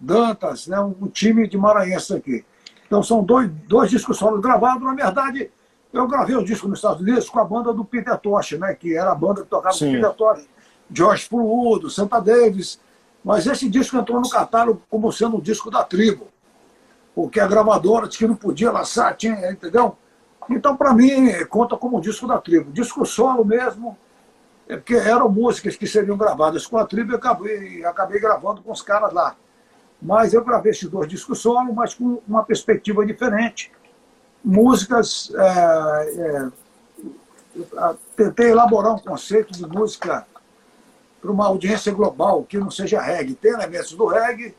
[0.00, 0.80] Dantas, né?
[0.80, 2.44] um time de maranhense aqui.
[2.86, 4.82] Então são dois, dois discos solos gravados.
[4.82, 5.50] Na verdade,
[5.92, 8.74] eu gravei o disco nos Estados Unidos com a banda do Peter Tosh, né?
[8.74, 10.48] que era a banda que tocava com o Peter Tosh,
[10.90, 12.80] George Furudo, Santa Davis.
[13.24, 16.32] Mas esse disco entrou no catálogo como sendo um disco da tribo
[17.14, 19.96] porque a gravadora disse que não podia lançar, tinha, entendeu?
[20.50, 22.72] Então, para mim, conta como um disco da tribo.
[22.72, 23.96] Disco solo mesmo,
[24.68, 28.72] é porque eram músicas que seriam gravadas com a tribo e acabei, acabei gravando com
[28.72, 29.36] os caras lá.
[30.00, 33.70] Mas eu gravei esses dois discos solo, mas com uma perspectiva diferente.
[34.44, 35.32] Músicas.
[35.34, 36.50] É,
[37.54, 40.26] é, tentei elaborar um conceito de música
[41.20, 43.34] para uma audiência global, que não seja reggae.
[43.34, 44.54] Tem elementos do reggae,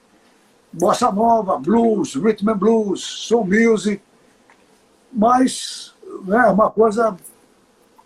[0.72, 4.02] bossa nova, blues, rhythm and blues, soul music,
[5.12, 7.16] mas né, uma coisa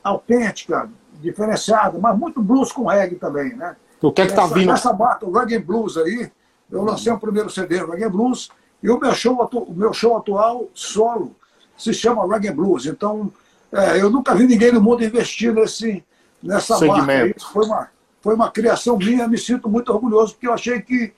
[0.04, 0.90] autêntica,
[1.22, 3.76] diferenciada, mas muito blues com reggae também, né?
[4.02, 4.72] O que é que tá vindo?
[4.72, 6.32] Essa bata, o Reggae Blues aí,
[6.72, 8.50] eu lancei o primeiro CD, o Reggae Blues,
[8.82, 11.36] e o meu show, o meu show atual, solo,
[11.78, 12.86] se chama Reggae Blues.
[12.86, 13.32] Então,
[13.72, 16.04] é, eu nunca vi ninguém no mundo investir nesse,
[16.42, 17.06] nessa Segmento.
[17.06, 17.40] marca.
[17.54, 17.90] Foi uma,
[18.22, 21.14] foi uma criação minha, me sinto muito orgulhoso, porque eu achei que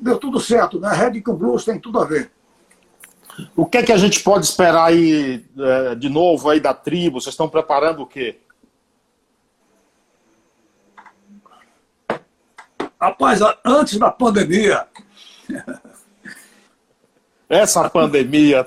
[0.00, 0.92] deu tudo certo, né?
[0.92, 2.30] Reggae com blues tem tudo a ver.
[3.56, 7.20] O que é que a gente pode esperar aí é, de novo aí da tribo?
[7.20, 8.38] Vocês estão preparando o quê?
[13.00, 14.86] Rapaz, antes da pandemia.
[17.54, 18.66] Essa pandemia.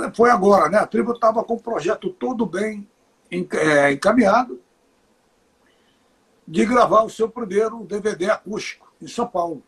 [0.00, 0.78] É, foi agora, né?
[0.78, 2.88] A tribo estava com o projeto todo bem
[3.30, 4.60] é, encaminhado
[6.46, 9.62] de gravar o seu primeiro DVD acústico em São Paulo.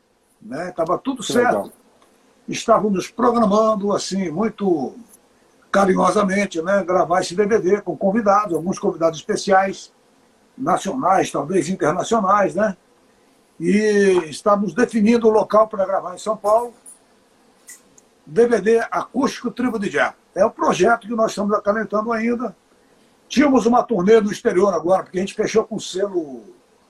[0.68, 1.00] Estava né?
[1.02, 1.46] tudo certo.
[1.46, 1.72] Legal.
[2.48, 4.94] Estávamos programando, assim, muito
[5.70, 9.92] carinhosamente, né, gravar esse DVD com convidados, alguns convidados especiais,
[10.56, 12.76] nacionais, talvez internacionais, né?
[13.58, 16.72] E estávamos definindo o local para gravar em São Paulo.
[18.26, 20.14] DVD Acústico Tribo de Já.
[20.34, 22.54] É o projeto que nós estamos acalentando ainda.
[23.28, 26.42] Tínhamos uma turnê no exterior agora, porque a gente fechou com selo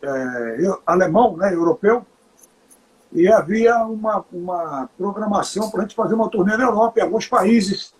[0.02, 2.04] é, alemão, né, europeu,
[3.12, 7.26] e havia uma, uma programação para a gente fazer uma turnê na Europa, em alguns
[7.26, 7.94] países,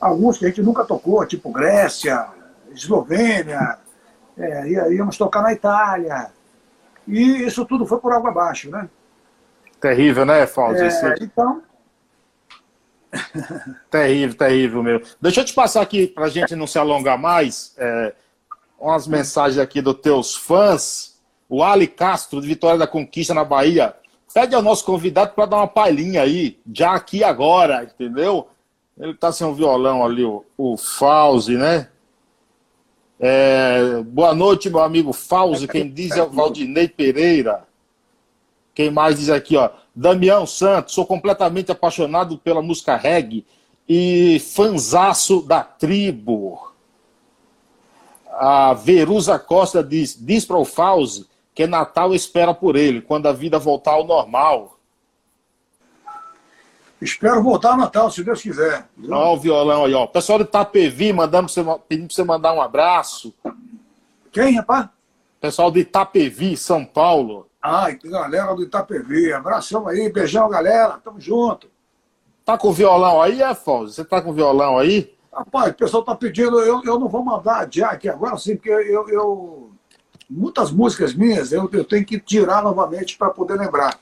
[0.00, 2.28] alguns que a gente nunca tocou, tipo Grécia,
[2.72, 3.78] Eslovênia,
[4.36, 6.30] é, íamos tocar na Itália.
[7.06, 8.88] E isso tudo foi por água abaixo, né?
[9.80, 10.82] Terrível, né, Fausto?
[10.82, 11.62] É, então.
[13.90, 15.02] terrível, terrível meu.
[15.20, 18.14] Deixa eu te passar aqui, para a gente não se alongar mais, é,
[18.78, 21.14] umas mensagens aqui dos teus fãs.
[21.48, 23.94] O Ali Castro, de Vitória da Conquista, na Bahia.
[24.32, 28.48] Pede ao nosso convidado para dar uma palhinha aí, já aqui agora, entendeu?
[28.98, 31.88] Ele tá sem um violão ali, o, o Fauzi, né?
[33.20, 35.68] É, boa noite, meu amigo Fauzi.
[35.68, 37.64] Quem diz é o Valdinei Pereira.
[38.74, 39.70] Quem mais diz aqui, ó?
[39.94, 43.46] Damião Santos, sou completamente apaixonado pela música reggae
[43.88, 46.72] e fanzaço da tribo.
[48.32, 53.32] A Verusa Costa diz, diz para o Fauzi que Natal espera por ele, quando a
[53.32, 54.76] vida voltar ao normal.
[57.00, 58.88] Espero voltar ao Natal, se Deus quiser.
[58.98, 60.06] Olha o violão aí, ó.
[60.06, 63.32] Pessoal de Itapevi mandando você, pedindo para você mandar um abraço.
[64.32, 64.88] Quem, rapaz?
[65.40, 67.46] Pessoal de Itapevi, São Paulo.
[67.66, 69.32] Ai, galera do Itapevi.
[69.32, 71.00] Abração aí, beijão, galera.
[71.02, 71.66] Tamo junto.
[72.44, 73.94] Tá com violão aí, é, Fausto?
[73.94, 75.16] Você tá com violão aí?
[75.32, 78.68] Rapaz, o pessoal tá pedindo, eu, eu não vou mandar adiar aqui agora, sim, porque
[78.68, 79.70] eu, eu
[80.28, 83.98] muitas músicas minhas eu, eu tenho que tirar novamente para poder lembrar.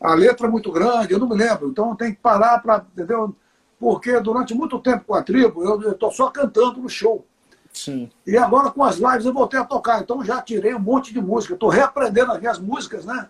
[0.00, 2.84] A letra é muito grande, eu não me lembro, então eu tenho que parar para.
[2.92, 3.36] Entendeu?
[3.78, 7.24] Porque durante muito tempo com a tribo, eu estou só cantando no show.
[7.72, 8.10] Sim.
[8.26, 11.20] E agora com as lives eu voltei a tocar, então já tirei um monte de
[11.20, 11.54] música.
[11.54, 13.28] Estou reaprendendo as minhas músicas, né?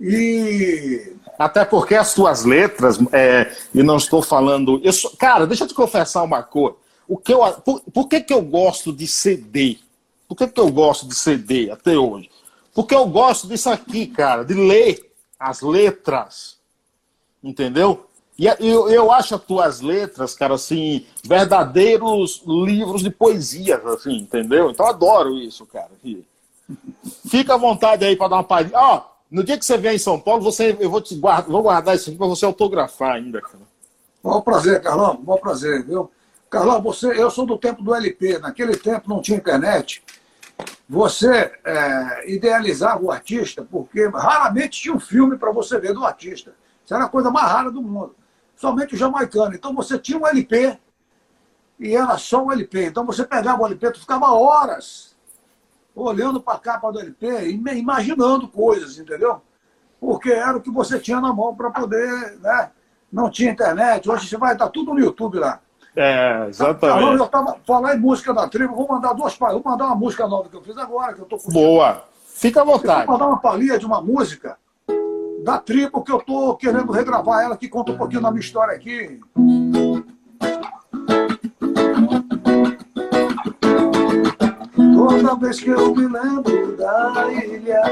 [0.00, 1.14] E.
[1.38, 4.80] Até porque as tuas letras, é, e não estou falando.
[4.82, 6.76] Eu sou, cara, deixa eu te confessar uma coisa.
[7.08, 9.78] O que eu, por, por que, que eu gosto de CD?
[10.28, 12.30] Por que, que eu gosto de CD até hoje?
[12.72, 16.58] Porque eu gosto disso aqui, cara, de ler as letras.
[17.42, 18.06] Entendeu?
[18.40, 24.70] E eu, eu acho as tuas letras, cara, assim, verdadeiros livros de poesia, assim, entendeu?
[24.70, 25.90] Então adoro isso, cara.
[27.28, 28.78] Fica à vontade aí para dar uma palhinha.
[28.78, 31.62] Ó, no dia que você vier em São Paulo, você, eu vou te guardar, vou
[31.62, 33.62] guardar isso aqui para você autografar ainda, cara.
[34.24, 36.10] Bom prazer, Carlão, bom prazer, viu?
[36.48, 38.38] Carlão, você, eu sou do tempo do LP.
[38.38, 40.02] Naquele tempo não tinha internet.
[40.88, 46.54] Você é, idealizava o artista, porque raramente tinha um filme para você ver do artista.
[46.82, 48.14] Isso era a coisa mais rara do mundo.
[48.60, 49.54] Somente o jamaicano.
[49.54, 50.78] Então você tinha um LP
[51.78, 52.84] e era só um LP.
[52.84, 55.16] Então você pegava o LP, tu ficava horas
[55.96, 59.40] olhando para a capa do LP e imaginando coisas, entendeu?
[59.98, 62.38] Porque era o que você tinha na mão para poder.
[62.38, 62.70] Né?
[63.10, 64.10] Não tinha internet.
[64.10, 65.58] Hoje você vai estar tudo no YouTube lá.
[65.96, 67.18] É, exatamente.
[67.18, 70.50] eu estava falando em música da tribo, vou mandar duas vou mandar uma música nova
[70.50, 72.04] que eu fiz agora, que eu tô Boa.
[72.26, 73.06] Fica à vontade.
[73.06, 74.58] vou mandar uma palhinha de uma música
[75.44, 78.74] da tribo que eu tô querendo regravar ela, que conta um pouquinho da minha história
[78.74, 79.20] aqui.
[84.94, 87.82] Toda vez que eu me lembro da ilha,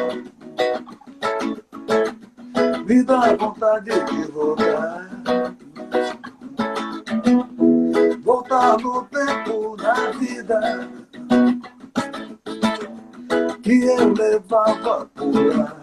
[2.86, 5.08] me dá vontade de voltar
[8.28, 10.88] voltar no tempo na vida
[13.62, 15.77] que eu levava por lá.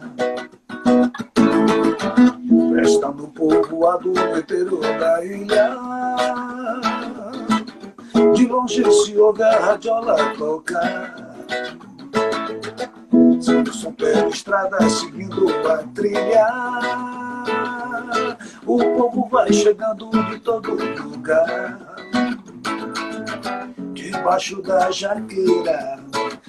[3.93, 5.77] No interior da ilha.
[8.33, 11.35] De longe se ouve a radiola tocar.
[13.39, 16.47] Sendo som pela estrada seguindo a trilha.
[18.65, 21.95] O povo vai chegando de todo lugar
[24.25, 25.99] debaixo da jaqueira,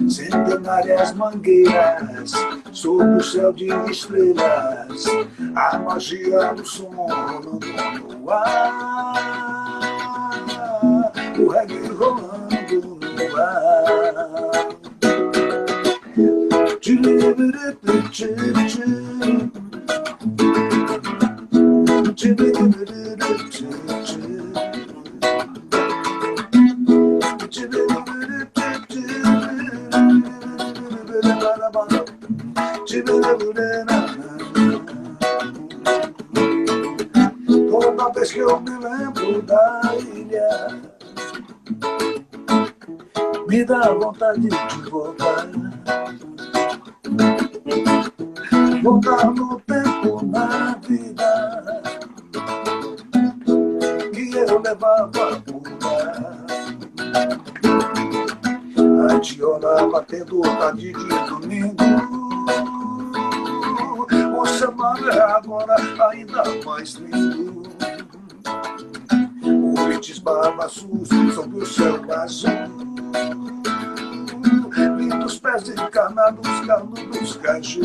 [0.09, 2.33] centenárias mangueiras,
[2.73, 5.07] sob o céu de estrelas,
[5.55, 9.53] a magia do som no ar,
[11.39, 13.77] o reggae rolando no ar.
[37.70, 39.81] Toda vez que eu me lembro da
[40.14, 40.81] ilha,
[43.49, 45.49] me dá vontade de voltar.
[48.81, 51.83] Voltar no tempo na vida
[54.14, 56.47] que eu levava por lá.
[59.12, 62.06] A tiola batendo tarde de domingo
[64.57, 65.77] O semana é agora
[66.09, 67.63] ainda mais lindo
[69.45, 72.51] O Lites babaçus sobre o céu azul.
[74.97, 77.83] Lindos pés encarnados, canudos caju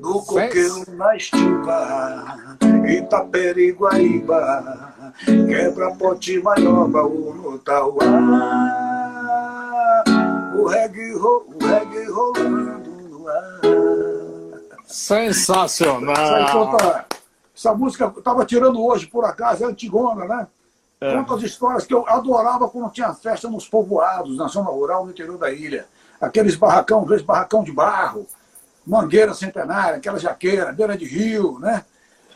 [0.00, 2.38] No coqueiro na estiva
[2.86, 4.92] Itaperi, Guaíba
[5.24, 8.04] Quebra ponte manova, o Tauá.
[10.56, 13.60] O reggae, o reggae rolando no ar.
[14.86, 16.76] Sensacional!
[17.56, 20.46] Essa música eu estava tirando hoje, por acaso, é antigona, né?
[21.00, 21.14] É.
[21.16, 25.10] Conta as histórias que eu adorava quando tinha festa nos povoados, na zona rural, no
[25.10, 25.86] interior da ilha.
[26.20, 28.26] Aqueles barracão, aqueles barracão de barro,
[28.86, 31.84] mangueira centenária, aquela jaqueira, beira de rio, né?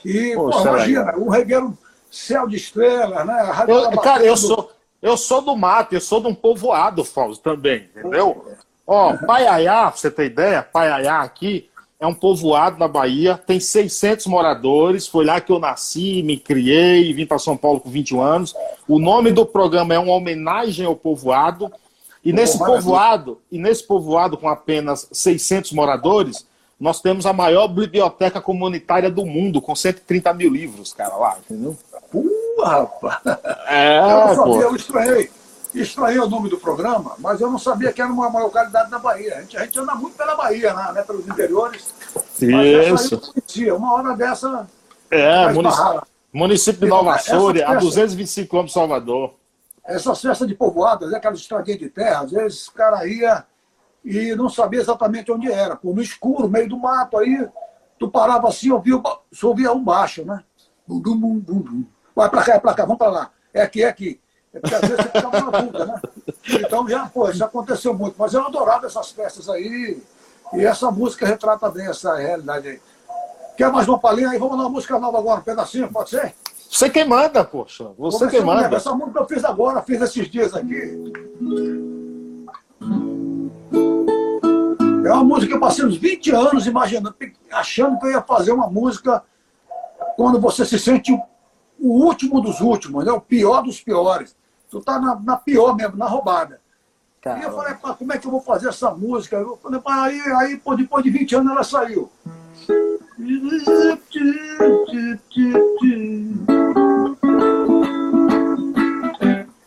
[0.04, 1.76] E, pô, imagina, o regueiro
[2.10, 3.64] céu de estrelas, né?
[3.66, 4.70] Eu, cara, eu sou,
[5.00, 8.44] eu sou do mato, eu sou de um povoado, Fausto, também, entendeu?
[8.90, 11.68] Ó, Paiaiá, pra você ter ideia, Paiaiá aqui
[12.00, 17.12] é um povoado na Bahia, tem 600 moradores, foi lá que eu nasci, me criei,
[17.12, 18.54] vim para São Paulo com 21 anos.
[18.88, 21.70] O nome do programa é uma homenagem ao povoado,
[22.24, 26.46] e nesse povoado, e nesse povoado com apenas 600 moradores,
[26.80, 31.76] nós temos a maior biblioteca comunitária do mundo, com 130 mil livros, cara, lá, entendeu?
[32.14, 33.20] Uh, rapaz!
[33.66, 35.30] É, eu não sabia, eu estranhei.
[35.80, 38.98] Estranhei o nome do programa, mas eu não sabia que era uma, uma localidade na
[38.98, 39.36] Bahia.
[39.36, 41.94] A gente, a gente anda muito pela Bahia, né, né pelos interiores.
[42.40, 43.32] Isso.
[43.32, 43.74] conhecia.
[43.74, 44.66] Uma hora dessa.
[45.10, 46.02] É, município,
[46.32, 49.34] município de Nova Açores, a 225 km de Salvador.
[49.84, 53.44] Essas festas de povoadas, aquelas estradinhas de terra, às vezes o cara ia
[54.04, 55.76] e não sabia exatamente onde era.
[55.76, 57.48] Por no escuro, meio do mato, aí
[57.98, 59.00] tu parava assim, ouvia,
[59.42, 60.42] ouvia um baixo, né?
[60.86, 61.84] Bum, bum, bum, bum, bum.
[62.14, 63.30] Vai pra cá, é pra cá, vamos pra lá.
[63.52, 64.20] É aqui, é aqui.
[64.52, 66.00] É porque às vezes você ficava na dúvida, né?
[66.48, 68.14] Então já, pô, isso aconteceu muito.
[68.18, 70.02] Mas eu adorava essas festas aí.
[70.54, 72.80] E essa música retrata bem essa realidade aí.
[73.56, 74.38] Quer mais uma palhinha aí?
[74.38, 76.34] Vamos dar uma música nova agora, um pedacinho, pode ser?
[76.70, 77.90] Você quem manda, poxa.
[77.98, 78.74] Você quem manda.
[78.74, 81.12] Essa música eu fiz agora, fiz esses dias aqui.
[85.04, 87.14] É uma música que eu passei uns 20 anos imaginando,
[87.50, 89.22] achando que eu ia fazer uma música
[90.16, 91.12] quando você se sente
[91.80, 93.12] o último dos últimos, né?
[93.12, 94.36] o pior dos piores.
[94.70, 96.60] Tu tá na, na pior mesmo, na roubada.
[97.20, 97.44] Caramba.
[97.44, 99.36] E eu falei, pá, como é que eu vou fazer essa música?
[99.36, 102.10] Eu falei, pá, aí, aí pô, depois de 20 anos ela saiu.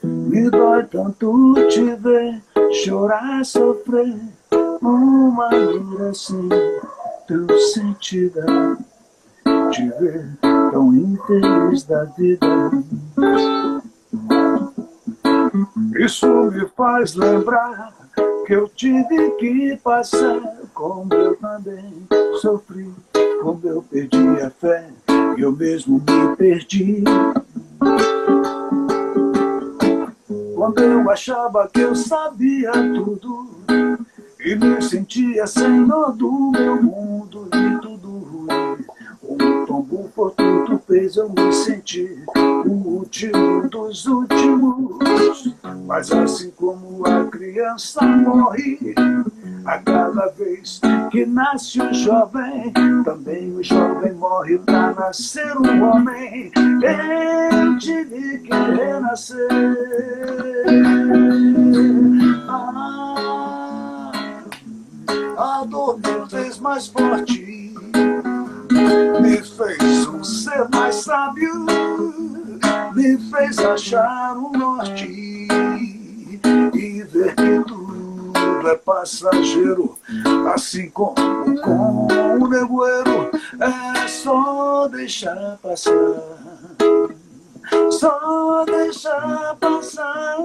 [0.03, 2.41] Me dói tanto te ver
[2.71, 4.15] chorar, sofrer
[4.81, 6.49] uma vida assim
[7.27, 8.45] tão sentida
[9.71, 12.47] te ver tão infeliz da vida.
[15.97, 17.93] Isso me faz lembrar
[18.45, 20.41] que eu tive que passar,
[20.73, 22.07] como eu também
[22.41, 22.91] sofri,
[23.41, 24.89] como eu perdi a fé,
[25.37, 27.03] eu mesmo me perdi.
[30.55, 33.49] Quando eu achava que eu sabia tudo
[34.39, 38.70] e me sentia senhor do meu mundo e tudo ruim.
[39.71, 45.55] Um tombo fortuito fez eu me sentir o último dos últimos.
[45.87, 48.93] Mas assim como a criança morre
[49.63, 52.73] a cada vez que nasce um jovem,
[53.05, 56.51] também o jovem morre para nascer um homem.
[56.83, 59.47] Eu tive que renascer.
[62.49, 64.11] Ah,
[65.37, 67.40] a dor me fez mais forte,
[69.67, 71.65] fez um ser mais sábio,
[72.93, 79.97] me fez achar um norte e ver que tudo é passageiro,
[80.53, 81.15] assim como
[81.61, 82.07] com
[82.39, 85.91] o nevoeiro, é só deixar passar.
[87.91, 90.37] Só deixar passar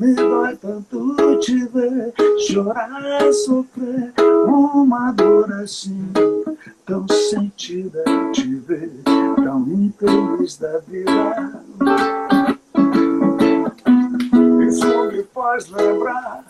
[0.00, 4.14] me dói tanto te ver chorar, sofrer
[4.46, 6.10] uma dor assim,
[6.86, 11.62] tão sentida te ver, tão infeliz da vida.
[14.66, 16.44] Isso me faz lembrar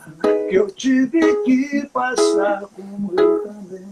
[0.48, 3.86] que eu tive que passar como eu também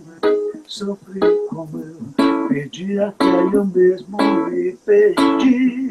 [0.68, 4.18] sofri, como eu perdi a fé e eu mesmo
[4.50, 5.88] me perdi.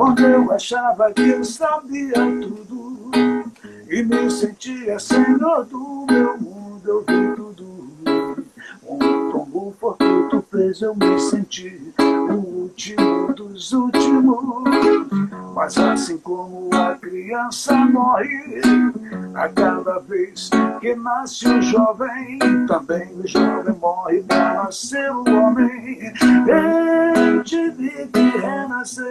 [0.00, 3.10] Quando eu achava que eu sabia tudo
[3.86, 7.79] e me sentia senhor do meu mundo, eu vi tudo.
[8.82, 8.98] Um
[9.30, 14.40] tombo fortuito fez eu me sentir o último dos últimos.
[15.54, 18.60] Mas assim como a criança morre
[19.34, 20.50] a cada vez
[20.80, 26.12] que nasce um jovem, também o jovem morre para nascer o homem.
[26.46, 29.10] Eu tive que renascer.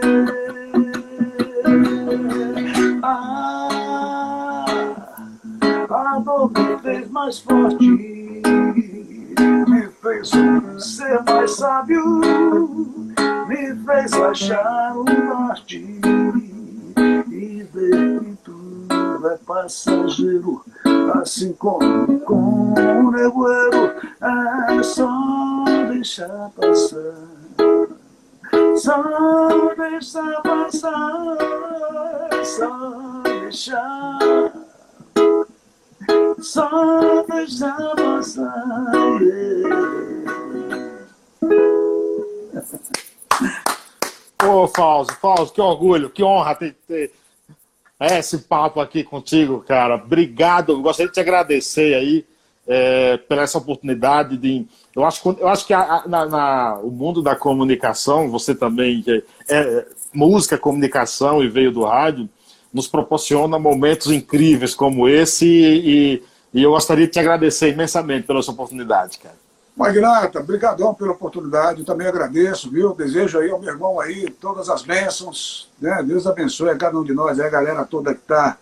[3.01, 4.65] Ah,
[5.89, 8.41] a dor me fez mais forte,
[9.67, 10.29] me fez
[10.79, 12.21] ser mais sábio,
[13.47, 20.63] me fez achar o norte e ver que tudo é passageiro,
[21.21, 27.39] assim como com o nevoeiro, é só deixar passar.
[28.77, 31.37] Só deixa passar,
[32.43, 34.48] só deixar,
[36.41, 38.63] só deixa passar.
[44.45, 47.11] Ô, Fausto, Fausto, que orgulho, que honra ter, ter
[47.99, 49.95] esse papo aqui contigo, cara.
[49.95, 52.25] Obrigado, gostaria de te agradecer aí
[52.65, 54.65] é, pela essa oportunidade de.
[54.95, 59.23] Eu acho, eu acho que a, na, na, o mundo da comunicação, você também, é,
[59.49, 62.29] é, música, comunicação e veio do rádio,
[62.73, 66.23] nos proporciona momentos incríveis como esse e,
[66.53, 69.35] e eu gostaria de te agradecer imensamente pela sua oportunidade, cara.
[69.75, 72.93] Magnata, brigadão pela oportunidade, eu também agradeço, viu?
[72.93, 76.03] Desejo aí ao meu irmão aí todas as bênçãos, né?
[76.03, 78.57] Deus abençoe a cada um de nós, a galera toda que está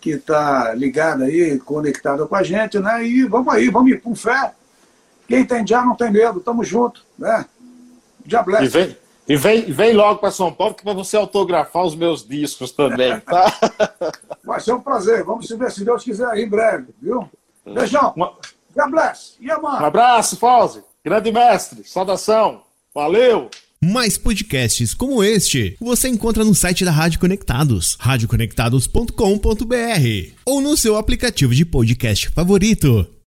[0.00, 3.06] que está ligada aí, conectada com a gente, né?
[3.06, 4.52] E vamos aí, vamos ir com fé.
[5.28, 7.46] Quem tem já não tem medo, tamo junto, né?
[8.26, 8.64] Já bless.
[8.64, 8.96] E vem,
[9.28, 13.52] E vem, vem logo para São Paulo para você autografar os meus discos também, tá?
[14.44, 15.24] Vai ser um prazer.
[15.24, 17.28] Vamos se ver, se Deus quiser, em breve, viu?
[17.64, 18.12] Beijão.
[18.16, 18.32] Uma...
[18.74, 19.34] God bless.
[19.40, 20.82] Yeah, um abraço, Fauzi.
[21.04, 21.84] Grande mestre.
[21.84, 22.62] Saudação.
[22.94, 23.48] Valeu.
[23.84, 30.96] Mais podcasts como este você encontra no site da Rádio Conectados, radioconectados.com.br ou no seu
[30.96, 33.12] aplicativo de podcast favorito.